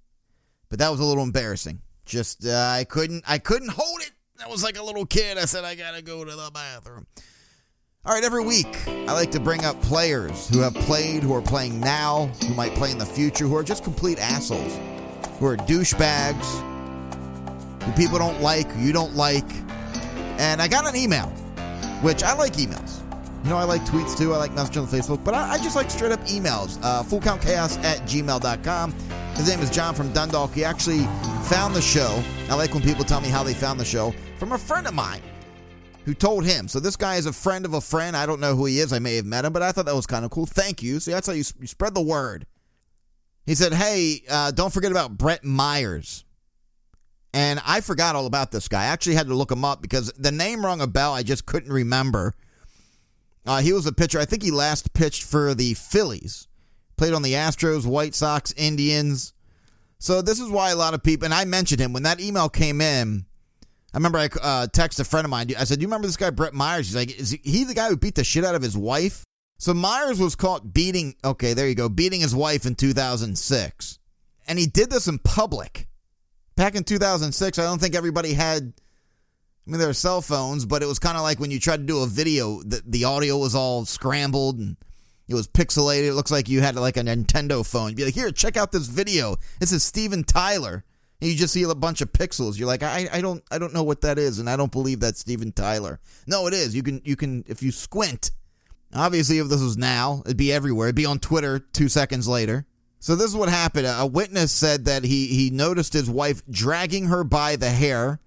But 0.70 0.80
that 0.80 0.90
was 0.90 1.02
a 1.02 1.04
little 1.04 1.24
embarrassing. 1.24 1.82
Just 2.06 2.46
uh, 2.46 2.52
I 2.52 2.86
couldn't 2.86 3.26
I 3.28 3.40
couldn't 3.40 3.72
hold 3.72 4.02
it. 4.02 4.12
I 4.44 4.48
was 4.48 4.64
like 4.64 4.78
a 4.78 4.84
little 4.84 5.06
kid. 5.06 5.38
I 5.38 5.46
said 5.46 5.66
I 5.66 5.76
gotta 5.76 6.02
go 6.02 6.24
to 6.24 6.32
the 6.32 6.52
bathroom. 6.54 7.08
All 8.06 8.14
right, 8.14 8.24
every 8.24 8.44
week 8.44 8.88
I 8.88 9.14
like 9.14 9.32
to 9.32 9.40
bring 9.40 9.66
up 9.66 9.82
players 9.82 10.48
who 10.48 10.60
have 10.60 10.76
played, 10.76 11.24
who 11.24 11.34
are 11.34 11.42
playing 11.42 11.82
now, 11.82 12.28
who 12.48 12.54
might 12.54 12.74
play 12.76 12.92
in 12.92 13.00
the 13.00 13.06
future, 13.06 13.46
who 13.46 13.58
are 13.58 13.64
just 13.64 13.84
complete 13.84 14.20
assholes, 14.20 14.80
who 15.40 15.48
are 15.48 15.58
douchebags 15.58 16.75
who 17.86 17.92
people 17.94 18.18
don't 18.18 18.42
like, 18.42 18.70
who 18.72 18.86
you 18.86 18.94
don't 18.94 19.16
like. 19.16 19.46
And 20.38 20.62
I 20.62 20.68
got 20.68 20.88
an 20.88 20.96
email, 20.96 21.28
which 22.02 22.24
I 22.24 22.34
like 22.34 22.54
emails. 22.54 23.02
You 23.44 23.52
know, 23.52 23.58
I 23.58 23.64
like 23.64 23.84
tweets 23.84 24.18
too. 24.18 24.34
I 24.34 24.38
like 24.38 24.54
messages 24.54 24.78
on 24.78 24.88
Facebook, 24.88 25.24
but 25.24 25.36
I, 25.36 25.52
I 25.52 25.58
just 25.60 25.76
like 25.76 25.92
straight 25.92 26.12
up 26.12 26.20
emails. 26.22 26.80
Uh, 26.82 27.04
fullcountchaos 27.04 27.82
at 27.84 28.00
gmail.com. 28.00 28.92
His 29.36 29.48
name 29.48 29.60
is 29.60 29.70
John 29.70 29.94
from 29.94 30.12
Dundalk. 30.14 30.52
He 30.52 30.66
actually 30.66 31.04
found 31.46 31.76
the 31.76 31.82
show. 31.82 32.24
I 32.50 32.56
like 32.56 32.74
when 32.74 32.82
people 32.82 33.04
tell 33.04 33.22
me 33.22 33.30
how 33.30 33.44
they 33.44 33.54
found 33.54 33.80
the 33.80 33.86
show 33.86 34.16
from 34.40 34.54
a 34.54 34.58
friend 34.58 34.88
of 34.88 34.96
mine 34.96 35.22
who 36.06 36.16
told 36.16 36.44
him. 36.44 36.68
So 36.68 36.80
this 36.80 36.96
guy 36.96 37.16
is 37.16 37.28
a 37.28 37.34
friend 37.34 37.66
of 37.66 37.76
a 37.76 37.82
friend. 37.82 38.18
I 38.18 38.26
don't 38.26 38.40
know 38.40 38.56
who 38.56 38.66
he 38.66 38.80
is. 38.80 38.92
I 38.92 39.00
may 39.00 39.16
have 39.18 39.26
met 39.26 39.46
him, 39.46 39.54
but 39.54 39.62
I 39.62 39.72
thought 39.72 39.86
that 39.86 39.96
was 39.96 40.08
kind 40.08 40.26
of 40.26 40.32
cool. 40.32 40.48
Thank 40.48 40.82
you. 40.82 41.00
See, 41.00 41.12
that's 41.12 41.28
how 41.28 41.34
you, 41.34 41.44
you 41.60 41.68
spread 41.68 41.94
the 41.94 42.02
word. 42.02 42.48
He 43.46 43.54
said, 43.54 43.74
Hey, 43.74 44.24
uh, 44.28 44.50
don't 44.52 44.74
forget 44.74 44.90
about 44.90 45.18
Brett 45.18 45.44
Myers. 45.44 46.25
And 47.36 47.62
I 47.66 47.82
forgot 47.82 48.16
all 48.16 48.28
about 48.28 48.52
this 48.52 48.70
guy. 48.70 48.84
I 48.84 48.86
actually 48.86 49.16
had 49.16 49.28
to 49.28 49.34
look 49.34 49.52
him 49.52 49.66
up 49.66 49.82
because 49.82 50.10
the 50.14 50.32
name 50.32 50.66
rung 50.66 50.80
a 50.80 50.88
bell. 50.88 51.14
I 51.14 51.22
just 51.22 51.46
couldn't 51.46 51.72
remember. 51.72 52.34
Uh, 53.46 53.60
he 53.60 53.74
was 53.74 53.86
a 53.86 53.92
pitcher. 53.92 54.20
I 54.20 54.24
think 54.24 54.42
he 54.42 54.52
last 54.52 54.94
pitched 54.94 55.24
for 55.24 55.54
the 55.54 55.74
Phillies. 55.74 56.48
Played 56.96 57.14
on 57.14 57.24
the 57.24 57.34
Astros, 57.34 57.86
White 57.86 58.16
Sox, 58.16 58.54
Indians. 58.54 59.34
So 60.00 60.22
this 60.22 60.40
is 60.40 60.50
why 60.50 60.72
a 60.72 60.78
lot 60.78 60.94
of 60.94 61.04
people, 61.04 61.26
and 61.26 61.34
I 61.34 61.44
mentioned 61.44 61.82
him 61.82 61.92
when 61.92 62.04
that 62.04 62.22
email 62.22 62.48
came 62.48 62.80
in. 62.80 63.26
I 63.94 63.98
remember 63.98 64.18
I 64.18 64.26
uh, 64.26 64.68
texted 64.68 65.02
a 65.02 65.04
friend 65.04 65.26
of 65.26 65.30
mine. 65.30 65.52
I 65.60 65.66
said, 65.66 65.80
"Do 65.80 65.82
you 65.82 65.88
remember 65.90 66.08
this 66.08 66.16
guy, 66.16 66.30
Brett 66.30 66.54
Myers?" 66.54 66.88
He's 66.88 66.96
like, 66.96 67.20
"Is 67.20 67.38
he 67.44 67.66
the 67.66 67.74
guy 67.74 67.90
who 67.90 67.98
beat 67.98 68.16
the 68.16 68.24
shit 68.24 68.46
out 68.46 68.56
of 68.56 68.62
his 68.62 68.78
wife?" 68.78 69.26
So 69.58 69.74
Myers 69.74 70.22
was 70.22 70.36
caught 70.36 70.74
beating. 70.74 71.16
Okay, 71.22 71.54
there 71.54 71.68
you 71.68 71.76
go, 71.76 71.90
beating 71.90 72.22
his 72.22 72.34
wife 72.34 72.66
in 72.66 72.76
2006, 72.76 74.00
and 74.48 74.58
he 74.58 74.68
did 74.68 74.90
this 74.90 75.10
in 75.10 75.20
public. 75.20 75.90
Back 76.56 76.76
in 76.76 76.84
2006, 76.84 77.60
I 77.60 77.64
don't 77.64 77.80
think 77.80 77.96
everybody 77.96 78.34
had. 78.34 78.74
I 79.68 79.72
mean, 79.72 79.80
there 79.80 79.88
were 79.88 79.94
cell 79.94 80.22
phones, 80.22 80.66
but 80.66 80.84
it 80.84 80.86
was 80.86 81.00
kind 81.00 81.18
of 81.18 81.24
like 81.24 81.40
when 81.40 81.50
you 81.52 81.60
tried 81.60 81.78
to 81.78 81.84
do 81.84 82.04
a 82.04 82.08
video, 82.08 82.62
the, 82.62 82.84
the 82.86 83.04
audio 83.06 83.38
was 83.38 83.56
all 83.56 83.84
scrambled 83.86 84.60
and 84.60 84.78
it 85.28 85.34
was 85.34 85.48
pixelated. 85.48 86.08
It 86.08 86.14
looks 86.14 86.30
like 86.30 86.48
you 86.48 86.62
had 86.62 86.76
like 86.76 86.98
a 86.98 87.02
Nintendo 87.02 87.66
phone. 87.66 87.90
You'd 87.90 87.98
be 87.98 88.06
like, 88.06 88.14
here, 88.14 88.32
check 88.32 88.58
out 88.58 88.72
this 88.72 88.86
video. 88.88 89.38
This 89.60 89.72
is 89.72 89.84
Steven 89.84 90.24
Tyler. 90.24 90.86
And 91.20 91.30
you 91.30 91.36
just 91.36 91.54
see 91.54 91.64
a 91.64 91.74
bunch 91.74 92.02
of 92.02 92.12
pixels. 92.12 92.60
You're 92.60 92.68
like, 92.68 92.84
I, 92.84 93.08
I 93.12 93.22
don't 93.22 93.44
I 93.50 93.58
don't 93.58 93.74
know 93.74 93.84
what 93.84 94.02
that 94.02 94.20
is, 94.20 94.38
and 94.38 94.50
I 94.50 94.58
don't 94.58 94.72
believe 94.72 95.00
that's 95.00 95.22
Steven 95.22 95.52
Tyler. 95.52 96.00
No, 96.28 96.46
it 96.48 96.54
is. 96.54 96.76
You 96.76 96.84
can 96.84 97.02
you 97.06 97.16
can 97.16 97.44
if 97.48 97.64
you 97.64 97.72
squint. 97.72 98.32
Obviously, 98.94 99.40
if 99.40 99.48
this 99.48 99.62
was 99.62 99.78
now, 99.78 100.22
it'd 100.26 100.38
be 100.38 100.54
everywhere. 100.54 100.88
It'd 100.88 100.96
be 100.96 101.06
on 101.06 101.20
Twitter 101.20 101.60
two 101.60 101.90
seconds 101.90 102.28
later. 102.28 102.68
So 103.00 103.16
this 103.16 103.28
is 103.28 103.36
what 103.36 103.50
happened. 103.50 103.88
A 103.88 104.06
witness 104.06 104.52
said 104.52 104.86
that 104.86 105.04
he 105.04 105.28
he 105.28 105.50
noticed 105.50 105.94
his 105.94 106.10
wife 106.10 106.42
dragging 106.50 107.06
her 107.06 107.24
by 107.24 107.56
the 107.56 107.70
hair, 107.70 108.20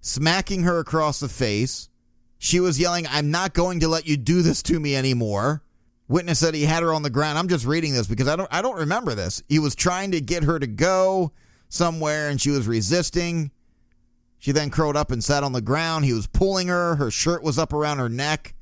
smacking 0.00 0.64
her 0.64 0.78
across 0.78 1.20
the 1.20 1.28
face. 1.28 1.88
She 2.36 2.60
was 2.60 2.78
yelling, 2.78 3.06
"I'm 3.08 3.30
not 3.30 3.54
going 3.54 3.80
to 3.80 3.88
let 3.88 4.06
you 4.06 4.16
do 4.16 4.42
this 4.42 4.62
to 4.64 4.78
me 4.78 4.94
anymore." 4.94 5.62
Witness 6.08 6.38
said 6.38 6.54
he 6.54 6.64
had 6.64 6.82
her 6.82 6.94
on 6.94 7.02
the 7.02 7.10
ground. 7.10 7.38
I'm 7.38 7.48
just 7.48 7.66
reading 7.66 7.92
this 7.92 8.06
because 8.06 8.28
I 8.28 8.36
don't 8.36 8.48
I 8.50 8.62
don't 8.62 8.78
remember 8.78 9.14
this. 9.14 9.42
He 9.48 9.58
was 9.58 9.74
trying 9.74 10.12
to 10.12 10.20
get 10.20 10.44
her 10.44 10.58
to 10.58 10.66
go 10.66 11.32
somewhere 11.68 12.28
and 12.30 12.40
she 12.40 12.50
was 12.50 12.66
resisting. 12.66 13.50
She 14.38 14.52
then 14.52 14.70
curled 14.70 14.96
up 14.96 15.10
and 15.10 15.22
sat 15.22 15.42
on 15.42 15.52
the 15.52 15.60
ground. 15.60 16.04
He 16.04 16.12
was 16.12 16.26
pulling 16.26 16.68
her. 16.68 16.96
Her 16.96 17.10
shirt 17.10 17.42
was 17.42 17.58
up 17.58 17.72
around 17.72 17.98
her 17.98 18.08
neck. 18.08 18.54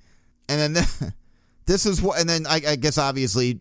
And 0.49 0.77
then 0.77 0.87
this 1.66 1.87
is 1.87 2.03
what 2.03 2.19
and 2.19 2.29
then 2.29 2.47
I, 2.47 2.61
I 2.66 2.77
guess 2.77 2.99
obviously 2.99 3.61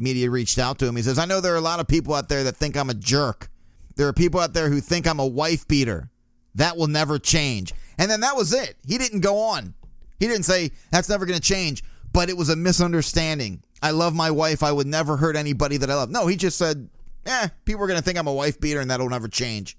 media 0.00 0.30
reached 0.30 0.58
out 0.58 0.78
to 0.78 0.86
him. 0.86 0.96
He 0.96 1.02
says, 1.02 1.18
I 1.18 1.26
know 1.26 1.40
there 1.40 1.54
are 1.54 1.58
a 1.58 1.62
lot 1.62 1.80
of 1.80 1.86
people 1.86 2.14
out 2.14 2.28
there 2.28 2.44
that 2.44 2.56
think 2.56 2.76
I'm 2.76 2.90
a 2.90 2.94
jerk. 2.94 3.48
There 3.96 4.08
are 4.08 4.12
people 4.12 4.40
out 4.40 4.54
there 4.54 4.68
who 4.68 4.80
think 4.80 5.06
I'm 5.06 5.20
a 5.20 5.26
wife 5.26 5.68
beater. 5.68 6.10
That 6.54 6.76
will 6.76 6.86
never 6.86 7.18
change. 7.18 7.74
And 7.98 8.10
then 8.10 8.20
that 8.20 8.36
was 8.36 8.52
it. 8.52 8.76
He 8.86 8.98
didn't 8.98 9.20
go 9.20 9.38
on. 9.38 9.74
He 10.18 10.26
didn't 10.26 10.44
say, 10.44 10.72
that's 10.90 11.08
never 11.08 11.26
going 11.26 11.38
to 11.38 11.46
change 11.46 11.82
but 12.12 12.28
it 12.28 12.36
was 12.36 12.48
a 12.48 12.56
misunderstanding. 12.56 13.62
I 13.82 13.92
love 13.92 14.14
my 14.14 14.30
wife. 14.30 14.62
I 14.62 14.72
would 14.72 14.86
never 14.86 15.16
hurt 15.16 15.36
anybody 15.36 15.76
that 15.78 15.90
I 15.90 15.94
love. 15.94 16.10
No, 16.10 16.26
he 16.26 16.36
just 16.36 16.58
said, 16.58 16.88
eh, 17.26 17.48
people 17.64 17.82
are 17.84 17.86
going 17.86 17.98
to 17.98 18.04
think 18.04 18.18
I'm 18.18 18.26
a 18.26 18.32
wife 18.32 18.60
beater 18.60 18.80
and 18.80 18.90
that'll 18.90 19.08
never 19.08 19.28
change. 19.28 19.76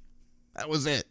That 0.55 0.69
was 0.69 0.86
it. 0.86 1.05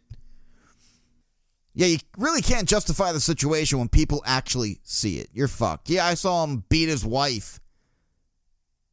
Yeah, 1.73 1.87
you 1.87 1.97
really 2.17 2.41
can't 2.41 2.67
justify 2.67 3.13
the 3.13 3.21
situation 3.21 3.79
when 3.79 3.87
people 3.87 4.21
actually 4.25 4.79
see 4.83 5.19
it. 5.19 5.29
You're 5.31 5.47
fucked. 5.47 5.89
Yeah, 5.89 6.05
I 6.05 6.15
saw 6.15 6.43
him 6.43 6.65
beat 6.67 6.89
his 6.89 7.05
wife. 7.05 7.61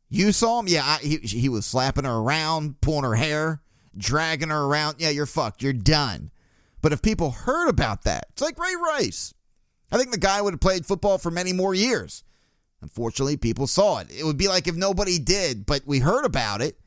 You 0.09 0.33
saw 0.33 0.61
him? 0.61 0.68
Yeah, 0.68 0.85
I, 0.85 0.99
he, 0.99 1.16
he 1.18 1.49
was 1.49 1.66
slapping 1.66 2.05
her 2.05 2.16
around, 2.16 2.81
pulling 2.81 3.05
her 3.05 3.14
hair, 3.14 3.61
dragging 3.97 4.49
her 4.49 4.64
around. 4.64 4.97
Yeah, 4.99 5.11
you're 5.11 5.27
fucked. 5.27 5.62
You're 5.62 5.73
done. 5.73 6.31
But 6.81 6.92
if 6.92 7.03
people 7.03 7.31
heard 7.31 7.68
about 7.68 8.05
that, 8.05 8.27
it's 8.31 8.42
like 8.42 8.59
Ray 8.59 8.75
Rice. 8.75 9.35
I 9.90 9.99
think 9.99 10.11
the 10.11 10.18
guy 10.18 10.40
would 10.40 10.55
have 10.55 10.61
played 10.61 10.87
football 10.87 11.18
for 11.18 11.31
many 11.31 11.53
more 11.53 11.75
years. 11.75 12.25
Unfortunately, 12.81 13.37
people 13.37 13.66
saw 13.66 13.99
it. 13.99 14.09
It 14.11 14.25
would 14.25 14.37
be 14.37 14.49
like 14.49 14.68
if 14.68 14.77
nobody 14.77 15.18
did, 15.18 15.66
but 15.66 15.83
we 15.87 15.99
heard 15.99 16.25
about 16.25 16.62
it. 16.62 16.79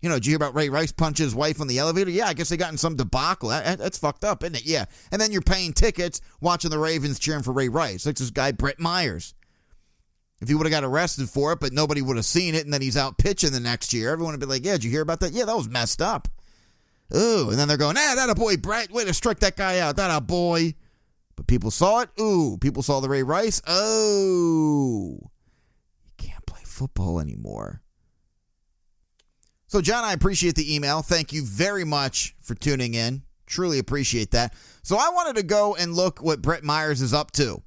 You 0.00 0.08
know, 0.08 0.16
did 0.16 0.26
you 0.26 0.30
hear 0.32 0.36
about 0.36 0.54
Ray 0.54 0.68
Rice 0.68 0.92
punch 0.92 1.18
his 1.18 1.34
wife 1.34 1.60
on 1.60 1.66
the 1.66 1.78
elevator? 1.78 2.10
Yeah, 2.10 2.26
I 2.26 2.34
guess 2.34 2.48
they 2.48 2.56
got 2.56 2.72
in 2.72 2.78
some 2.78 2.96
debacle. 2.96 3.48
That, 3.48 3.78
that's 3.78 3.98
fucked 3.98 4.24
up, 4.24 4.42
isn't 4.42 4.56
it? 4.56 4.66
Yeah. 4.66 4.84
And 5.10 5.20
then 5.20 5.32
you're 5.32 5.40
paying 5.40 5.72
tickets 5.72 6.20
watching 6.40 6.70
the 6.70 6.78
Ravens 6.78 7.18
cheering 7.18 7.42
for 7.42 7.52
Ray 7.52 7.68
Rice. 7.68 8.04
Like 8.04 8.16
this 8.16 8.30
guy, 8.30 8.52
Brett 8.52 8.78
Myers. 8.78 9.34
If 10.40 10.48
he 10.48 10.54
would 10.54 10.66
have 10.66 10.72
got 10.72 10.84
arrested 10.84 11.28
for 11.28 11.52
it, 11.52 11.60
but 11.60 11.72
nobody 11.72 12.02
would 12.02 12.16
have 12.16 12.26
seen 12.26 12.54
it, 12.54 12.64
and 12.64 12.74
then 12.74 12.82
he's 12.82 12.96
out 12.96 13.18
pitching 13.18 13.52
the 13.52 13.60
next 13.60 13.92
year, 13.92 14.10
everyone 14.10 14.34
would 14.34 14.40
be 14.40 14.46
like, 14.46 14.64
yeah, 14.64 14.72
did 14.72 14.84
you 14.84 14.90
hear 14.90 15.02
about 15.02 15.20
that? 15.20 15.32
Yeah, 15.32 15.44
that 15.44 15.56
was 15.56 15.68
messed 15.68 16.02
up. 16.02 16.28
Ooh, 17.14 17.50
and 17.50 17.58
then 17.58 17.68
they're 17.68 17.76
going, 17.76 17.96
ah, 17.98 18.12
that 18.16 18.30
a 18.30 18.34
boy, 18.34 18.56
Brett. 18.56 18.90
Way 18.90 19.04
to 19.04 19.14
strike 19.14 19.40
that 19.40 19.56
guy 19.56 19.78
out. 19.78 19.96
That 19.96 20.14
a 20.14 20.20
boy. 20.20 20.74
But 21.36 21.46
people 21.46 21.70
saw 21.70 22.00
it. 22.00 22.10
Ooh, 22.20 22.58
people 22.60 22.82
saw 22.82 23.00
the 23.00 23.08
Ray 23.08 23.22
Rice. 23.22 23.60
Oh, 23.66 25.18
you 26.04 26.12
can't 26.16 26.44
play 26.46 26.62
football 26.64 27.20
anymore. 27.20 27.82
So, 29.66 29.80
John, 29.80 30.04
I 30.04 30.12
appreciate 30.12 30.54
the 30.54 30.74
email. 30.74 31.02
Thank 31.02 31.32
you 31.32 31.44
very 31.44 31.84
much 31.84 32.36
for 32.40 32.54
tuning 32.54 32.94
in. 32.94 33.22
Truly 33.46 33.78
appreciate 33.78 34.30
that. 34.30 34.54
So, 34.82 34.96
I 34.96 35.10
wanted 35.10 35.36
to 35.36 35.42
go 35.42 35.74
and 35.74 35.94
look 35.94 36.22
what 36.22 36.42
Brett 36.42 36.62
Myers 36.62 37.02
is 37.02 37.12
up 37.12 37.32
to. 37.32 37.62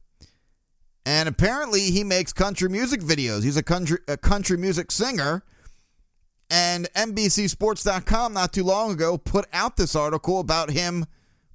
And 1.08 1.30
apparently, 1.30 1.84
he 1.84 2.04
makes 2.04 2.34
country 2.34 2.68
music 2.68 3.00
videos. 3.00 3.46
He's 3.46 3.56
a 3.56 3.64
country, 3.64 4.00
a 4.10 4.18
country 4.18 4.58
music 4.58 4.92
singer. 4.92 5.42
And 6.50 6.90
NBCSports.com 6.96 8.34
not 8.34 8.52
too 8.52 8.66
long 8.66 8.92
ago 8.92 9.18
put 9.18 9.46
out 9.54 9.78
this 9.78 9.96
article 9.96 10.42
about 10.42 10.70
him 10.70 11.06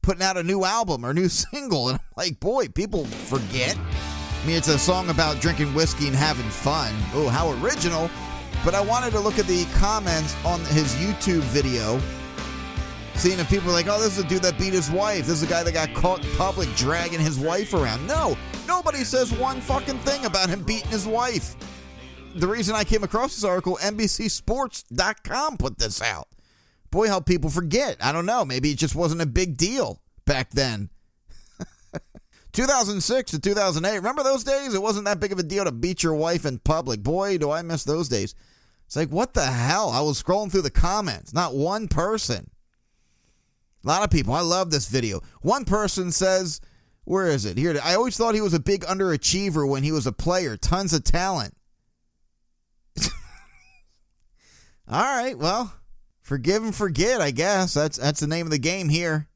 putting 0.01 0.23
out 0.23 0.39
a 0.39 0.43
new 0.43 0.65
album 0.65 1.05
or 1.05 1.13
new 1.13 1.29
single. 1.53 1.91
And 1.91 1.99
I'm 1.99 2.05
like, 2.17 2.41
boy, 2.41 2.69
people 2.69 3.05
forget. 3.05 3.77
I 3.77 4.47
mean, 4.47 4.57
it's 4.57 4.69
a 4.69 4.79
song 4.79 5.11
about 5.11 5.39
drinking 5.43 5.75
whiskey 5.75 6.07
and 6.07 6.17
having 6.17 6.49
fun. 6.49 6.95
Oh, 7.13 7.29
how 7.29 7.51
original. 7.63 8.09
But 8.65 8.75
I 8.75 8.81
wanted 8.81 9.11
to 9.11 9.21
look 9.21 9.39
at 9.39 9.47
the 9.47 9.67
comments 9.75 10.35
on 10.47 10.61
his 10.61 10.95
YouTube 10.95 11.43
video, 11.53 12.01
seeing 13.17 13.39
if 13.39 13.51
people 13.51 13.69
are 13.69 13.75
like, 13.75 13.87
oh, 13.87 14.01
this 14.01 14.17
is 14.17 14.25
a 14.25 14.29
dude 14.29 14.45
that 14.45 14.59
beat 14.59 14.73
his 14.73 14.91
wife. 14.91 15.27
This 15.27 15.37
is 15.37 15.43
a 15.43 15.47
guy 15.47 15.63
that 15.63 15.73
got 15.75 15.93
caught 15.93 16.25
in 16.25 16.31
public 16.37 16.75
dragging 16.75 17.21
his 17.21 17.39
wife 17.39 17.75
around. 17.75 18.07
No, 18.07 18.35
nobody 18.73 19.05
says 19.05 19.33
one 19.33 19.61
fucking 19.61 19.99
thing 19.99 20.25
about 20.25 20.49
him 20.49 20.63
beating 20.63 20.91
his 20.91 21.07
wife. 21.07 21.57
The 22.35 22.47
reason 22.47 22.75
I 22.75 22.85
came 22.85 23.05
across 23.05 23.35
this 23.35 23.45
article, 23.45 23.79
NBCSports.com 23.83 25.59
put 25.59 25.79
this 25.79 26.01
out 26.01 26.29
boy, 26.93 27.09
how 27.09 27.19
people 27.19 27.51
forget. 27.51 27.97
I 28.01 28.13
don't 28.13 28.27
know. 28.27 28.45
Maybe 28.45 28.71
it 28.71 28.79
just 28.79 28.95
wasn't 28.95 29.23
a 29.23 29.27
big 29.27 29.57
deal 29.57 30.01
back 30.27 30.51
then. 30.51 30.91
2006 32.53 33.33
to 33.33 33.41
2008. 33.41 33.97
Remember 33.97 34.23
those 34.23 34.45
days? 34.45 34.75
It 34.75 34.83
wasn't 34.83 35.07
that 35.07 35.19
big 35.19 35.33
of 35.33 35.41
a 35.41 35.43
deal 35.43 35.65
to 35.65 35.73
beat 35.73 36.05
your 36.05 36.15
wife 36.15 36.47
in 36.47 36.59
public. 36.59 37.03
Boy, 37.03 37.39
do 37.39 37.51
I 37.51 37.63
miss 37.63 37.83
those 37.83 38.09
days. 38.09 38.37
It's 38.87 38.95
like, 38.95 39.09
what 39.09 39.35
the 39.35 39.47
hell? 39.47 39.89
I 39.89 40.03
was 40.03 40.23
scrolling 40.23 40.53
through 40.53 40.63
the 40.63 40.71
comments. 40.71 41.33
Not 41.33 41.55
one 41.55 41.89
person. 41.89 42.51
A 43.85 43.89
lot 43.89 44.05
of 44.05 44.11
people. 44.11 44.35
I 44.35 44.43
love 44.43 44.71
this 44.71 44.87
video. 44.87 45.23
One 45.41 45.65
person 45.65 46.13
says, 46.13 46.61
where 47.05 47.27
is 47.27 47.45
it? 47.45 47.59
Here. 47.59 47.79
I 47.83 47.95
always 47.95 48.17
thought 48.17 48.35
he 48.35 48.41
was 48.41 48.55
a 48.55 48.61
big 48.61 48.85
underachiever 48.85 49.69
when 49.69 49.83
he 49.83 49.93
was 49.93 50.07
a 50.07 50.13
player. 50.13 50.57
Tons 50.57 50.93
of 50.93 51.05
talent. 51.05 51.55
All 54.89 55.03
right. 55.03 55.37
Well, 55.37 55.75
forgive 56.21 56.63
and 56.63 56.75
forget, 56.75 57.21
I 57.21 57.31
guess. 57.31 57.75
That's 57.75 57.99
that's 57.99 58.21
the 58.21 58.27
name 58.27 58.47
of 58.47 58.53
the 58.53 58.59
game 58.59 58.89
here. 58.89 59.29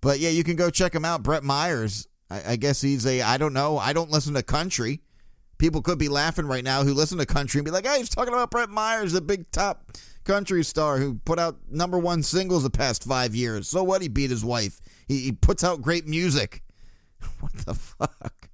But 0.00 0.18
yeah, 0.20 0.30
you 0.30 0.44
can 0.44 0.56
go 0.56 0.70
check 0.70 0.94
him 0.94 1.04
out. 1.04 1.22
Brett 1.22 1.44
Myers. 1.44 2.06
I, 2.30 2.52
I 2.52 2.56
guess 2.56 2.80
he's 2.80 3.06
a 3.06 3.22
I 3.22 3.36
don't 3.36 3.52
know. 3.52 3.76
I 3.78 3.92
don't 3.92 4.10
listen 4.10 4.34
to 4.34 4.42
country. 4.42 5.02
People 5.58 5.82
could 5.82 5.98
be 5.98 6.08
laughing 6.08 6.46
right 6.46 6.64
now 6.64 6.84
who 6.84 6.94
listen 6.94 7.18
to 7.18 7.26
country 7.26 7.58
and 7.58 7.66
be 7.66 7.70
like, 7.70 7.86
"Hey, 7.86 7.98
he's 7.98 8.08
talking 8.08 8.32
about 8.32 8.50
Brett 8.50 8.70
Myers, 8.70 9.12
the 9.12 9.20
big 9.20 9.50
top 9.50 9.92
country 10.24 10.62
star 10.62 10.98
who 10.98 11.14
put 11.14 11.38
out 11.38 11.58
number 11.70 11.98
one 11.98 12.22
singles 12.22 12.62
the 12.62 12.70
past 12.70 13.04
five 13.04 13.34
years. 13.34 13.68
So 13.68 13.82
what? 13.82 14.02
He 14.02 14.08
beat 14.08 14.30
his 14.30 14.44
wife. 14.44 14.80
He, 15.10 15.18
he 15.18 15.32
puts 15.32 15.64
out 15.64 15.82
great 15.82 16.06
music. 16.06 16.62
what 17.40 17.52
the 17.52 17.74
fuck? 17.74 18.48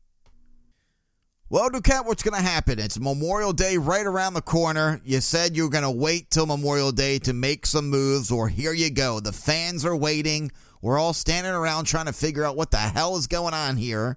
Well, 1.50 1.68
Duquette, 1.68 2.06
what's 2.06 2.22
going 2.22 2.34
to 2.34 2.48
happen? 2.48 2.78
It's 2.78 2.98
Memorial 2.98 3.52
Day 3.52 3.76
right 3.76 4.06
around 4.06 4.32
the 4.32 4.40
corner. 4.40 5.02
You 5.04 5.20
said 5.20 5.54
you 5.54 5.64
were 5.64 5.68
going 5.68 5.84
to 5.84 5.90
wait 5.90 6.30
till 6.30 6.46
Memorial 6.46 6.92
Day 6.92 7.18
to 7.20 7.34
make 7.34 7.66
some 7.66 7.90
moves, 7.90 8.30
or 8.30 8.48
here 8.48 8.72
you 8.72 8.88
go. 8.88 9.20
The 9.20 9.32
fans 9.32 9.84
are 9.84 9.94
waiting. 9.94 10.50
We're 10.80 10.98
all 10.98 11.12
standing 11.12 11.52
around 11.52 11.84
trying 11.84 12.06
to 12.06 12.14
figure 12.14 12.42
out 12.42 12.56
what 12.56 12.70
the 12.70 12.78
hell 12.78 13.18
is 13.18 13.26
going 13.26 13.52
on 13.52 13.76
here. 13.76 14.16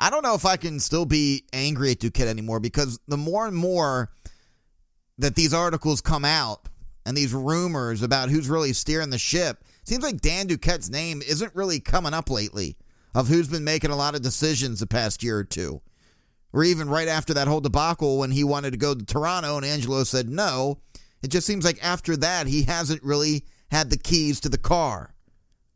I 0.00 0.10
don't 0.10 0.24
know 0.24 0.34
if 0.34 0.44
I 0.44 0.56
can 0.56 0.80
still 0.80 1.06
be 1.06 1.44
angry 1.52 1.92
at 1.92 2.00
Duquette 2.00 2.26
anymore 2.26 2.58
because 2.58 2.98
the 3.06 3.16
more 3.16 3.46
and 3.46 3.56
more 3.56 4.10
that 5.18 5.36
these 5.36 5.54
articles 5.54 6.00
come 6.00 6.24
out 6.24 6.68
and 7.06 7.16
these 7.16 7.32
rumors 7.32 8.02
about 8.02 8.30
who's 8.30 8.48
really 8.48 8.72
steering 8.72 9.10
the 9.10 9.18
ship, 9.18 9.62
seems 9.88 10.02
like 10.04 10.20
Dan 10.20 10.48
Duquette's 10.48 10.90
name 10.90 11.22
isn't 11.22 11.54
really 11.54 11.80
coming 11.80 12.14
up 12.14 12.30
lately 12.30 12.76
of 13.14 13.28
who's 13.28 13.48
been 13.48 13.64
making 13.64 13.90
a 13.90 13.96
lot 13.96 14.14
of 14.14 14.22
decisions 14.22 14.80
the 14.80 14.86
past 14.86 15.22
year 15.22 15.38
or 15.38 15.44
two 15.44 15.80
or 16.56 16.64
even 16.64 16.88
right 16.88 17.08
after 17.08 17.34
that 17.34 17.48
whole 17.48 17.60
debacle 17.60 18.18
when 18.18 18.30
he 18.30 18.42
wanted 18.42 18.70
to 18.70 18.78
go 18.78 18.94
to 18.94 19.04
Toronto 19.04 19.58
and 19.58 19.66
Angelos 19.66 20.08
said 20.08 20.30
no. 20.30 20.78
It 21.22 21.28
just 21.28 21.46
seems 21.46 21.66
like 21.66 21.78
after 21.84 22.16
that, 22.16 22.46
he 22.46 22.62
hasn't 22.62 23.02
really 23.02 23.44
had 23.70 23.90
the 23.90 23.98
keys 23.98 24.40
to 24.40 24.48
the 24.48 24.56
car. 24.56 25.12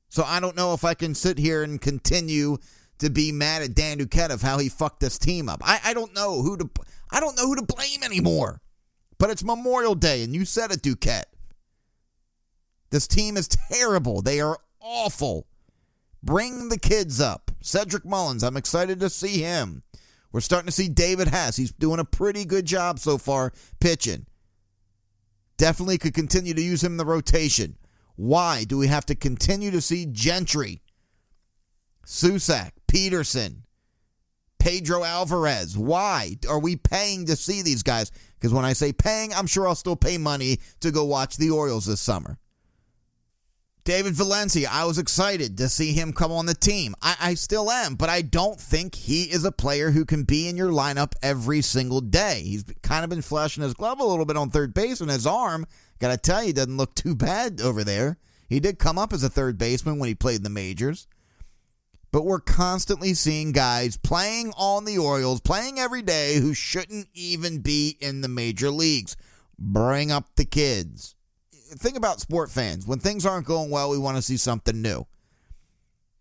So 0.08 0.24
I 0.24 0.40
don't 0.40 0.56
know 0.56 0.72
if 0.72 0.82
I 0.82 0.94
can 0.94 1.14
sit 1.14 1.36
here 1.36 1.62
and 1.62 1.78
continue 1.78 2.56
to 2.98 3.10
be 3.10 3.30
mad 3.30 3.60
at 3.60 3.74
Dan 3.74 3.98
Duquette 3.98 4.30
of 4.30 4.40
how 4.40 4.56
he 4.56 4.70
fucked 4.70 5.00
this 5.00 5.18
team 5.18 5.50
up. 5.50 5.60
I, 5.62 5.80
I 5.84 5.92
don't 5.94 6.14
know 6.14 6.40
who 6.40 6.56
to 6.56 6.70
I 7.10 7.20
don't 7.20 7.36
know 7.36 7.46
who 7.46 7.56
to 7.56 7.62
blame 7.62 8.02
anymore. 8.02 8.62
But 9.18 9.28
it's 9.28 9.44
Memorial 9.44 9.94
Day, 9.94 10.22
and 10.22 10.34
you 10.34 10.46
said 10.46 10.70
it, 10.70 10.80
Duquette. 10.80 11.24
This 12.90 13.06
team 13.06 13.36
is 13.36 13.48
terrible. 13.48 14.22
They 14.22 14.40
are 14.40 14.58
awful. 14.80 15.46
Bring 16.22 16.68
the 16.68 16.78
kids 16.78 17.20
up. 17.20 17.50
Cedric 17.60 18.04
Mullins, 18.04 18.42
I'm 18.42 18.56
excited 18.56 19.00
to 19.00 19.10
see 19.10 19.40
him. 19.40 19.82
We're 20.32 20.40
starting 20.40 20.66
to 20.66 20.72
see 20.72 20.88
David 20.88 21.28
Hess. 21.28 21.56
He's 21.56 21.72
doing 21.72 22.00
a 22.00 22.04
pretty 22.04 22.44
good 22.44 22.66
job 22.66 22.98
so 22.98 23.18
far 23.18 23.52
pitching. 23.80 24.26
Definitely 25.56 25.98
could 25.98 26.14
continue 26.14 26.54
to 26.54 26.62
use 26.62 26.82
him 26.82 26.92
in 26.92 26.98
the 26.98 27.04
rotation. 27.04 27.76
Why 28.16 28.64
do 28.64 28.78
we 28.78 28.86
have 28.86 29.06
to 29.06 29.14
continue 29.14 29.70
to 29.70 29.80
see 29.80 30.06
Gentry, 30.06 30.82
Susac, 32.06 32.72
Peterson, 32.86 33.64
Pedro 34.58 35.04
Alvarez? 35.04 35.76
Why 35.76 36.36
are 36.48 36.58
we 36.58 36.76
paying 36.76 37.26
to 37.26 37.36
see 37.36 37.62
these 37.62 37.82
guys? 37.82 38.10
Because 38.34 38.52
when 38.52 38.64
I 38.64 38.72
say 38.72 38.92
paying, 38.92 39.34
I'm 39.34 39.46
sure 39.46 39.66
I'll 39.66 39.74
still 39.74 39.96
pay 39.96 40.16
money 40.16 40.60
to 40.80 40.90
go 40.90 41.04
watch 41.04 41.36
the 41.36 41.50
Orioles 41.50 41.86
this 41.86 42.00
summer. 42.00 42.38
David 43.84 44.14
Valencia, 44.14 44.68
I 44.70 44.84
was 44.84 44.98
excited 44.98 45.56
to 45.56 45.68
see 45.68 45.92
him 45.92 46.12
come 46.12 46.30
on 46.30 46.44
the 46.44 46.54
team. 46.54 46.94
I, 47.00 47.16
I, 47.20 47.34
still 47.34 47.70
am, 47.70 47.94
but 47.94 48.10
I 48.10 48.20
don't 48.20 48.60
think 48.60 48.94
he 48.94 49.24
is 49.24 49.44
a 49.44 49.52
player 49.52 49.90
who 49.90 50.04
can 50.04 50.24
be 50.24 50.48
in 50.48 50.56
your 50.56 50.70
lineup 50.70 51.14
every 51.22 51.62
single 51.62 52.02
day. 52.02 52.42
He's 52.44 52.64
kind 52.82 53.04
of 53.04 53.10
been 53.10 53.22
flashing 53.22 53.62
his 53.62 53.72
glove 53.72 53.98
a 53.98 54.04
little 54.04 54.26
bit 54.26 54.36
on 54.36 54.50
third 54.50 54.74
base, 54.74 55.00
and 55.00 55.10
his 55.10 55.26
arm, 55.26 55.66
gotta 55.98 56.18
tell 56.18 56.44
you, 56.44 56.52
doesn't 56.52 56.76
look 56.76 56.94
too 56.94 57.14
bad 57.14 57.60
over 57.62 57.82
there. 57.82 58.18
He 58.48 58.60
did 58.60 58.78
come 58.78 58.98
up 58.98 59.14
as 59.14 59.22
a 59.22 59.30
third 59.30 59.56
baseman 59.56 59.98
when 59.98 60.08
he 60.08 60.14
played 60.14 60.36
in 60.36 60.42
the 60.42 60.50
majors. 60.50 61.06
But 62.12 62.24
we're 62.24 62.40
constantly 62.40 63.14
seeing 63.14 63.52
guys 63.52 63.96
playing 63.96 64.52
on 64.58 64.84
the 64.84 64.98
Orioles, 64.98 65.40
playing 65.40 65.78
every 65.78 66.02
day, 66.02 66.36
who 66.36 66.52
shouldn't 66.52 67.06
even 67.14 67.60
be 67.60 67.96
in 68.00 68.20
the 68.20 68.28
major 68.28 68.70
leagues. 68.70 69.16
Bring 69.58 70.10
up 70.10 70.34
the 70.34 70.44
kids 70.44 71.14
think 71.78 71.96
about 71.96 72.20
sport 72.20 72.50
fans. 72.50 72.86
When 72.86 72.98
things 72.98 73.26
aren't 73.26 73.46
going 73.46 73.70
well, 73.70 73.90
we 73.90 73.98
want 73.98 74.16
to 74.16 74.22
see 74.22 74.36
something 74.36 74.80
new. 74.80 75.06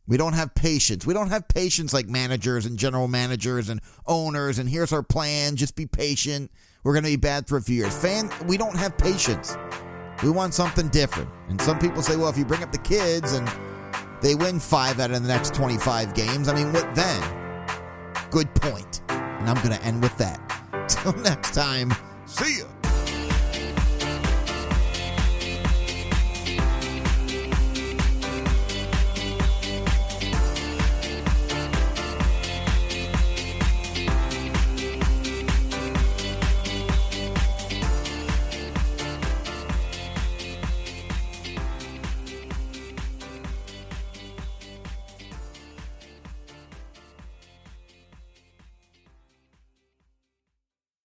We 0.07 0.17
don't 0.17 0.33
have 0.33 0.55
patience. 0.55 1.05
We 1.05 1.13
don't 1.13 1.29
have 1.29 1.47
patience 1.47 1.93
like 1.93 2.07
managers 2.07 2.65
and 2.65 2.79
general 2.79 3.07
managers 3.07 3.69
and 3.69 3.79
owners. 4.07 4.57
And 4.57 4.67
here's 4.67 4.91
our 4.91 5.03
plan. 5.03 5.55
Just 5.55 5.75
be 5.75 5.85
patient. 5.85 6.51
We're 6.83 6.93
going 6.93 7.03
to 7.03 7.11
be 7.11 7.15
bad 7.15 7.47
for 7.47 7.57
a 7.57 7.61
few 7.61 7.75
years. 7.75 7.95
Fan, 7.95 8.31
we 8.47 8.57
don't 8.57 8.75
have 8.75 8.97
patience. 8.97 9.55
We 10.23 10.31
want 10.31 10.55
something 10.55 10.87
different. 10.89 11.29
And 11.47 11.61
some 11.61 11.77
people 11.77 12.01
say, 12.01 12.15
well, 12.15 12.29
if 12.29 12.37
you 12.37 12.45
bring 12.45 12.63
up 12.63 12.71
the 12.71 12.79
kids 12.79 13.33
and 13.33 13.47
they 14.21 14.33
win 14.33 14.59
five 14.59 14.99
out 14.99 15.11
of 15.11 15.21
the 15.21 15.27
next 15.27 15.53
25 15.53 16.15
games, 16.15 16.47
I 16.47 16.55
mean, 16.55 16.73
what 16.73 16.93
then? 16.95 17.65
Good 18.31 18.53
point. 18.55 19.01
And 19.09 19.47
I'm 19.47 19.63
going 19.63 19.77
to 19.77 19.83
end 19.83 20.01
with 20.01 20.17
that. 20.17 20.39
Till 20.89 21.13
next 21.21 21.53
time, 21.53 21.93
see 22.25 22.57
you. 22.57 22.78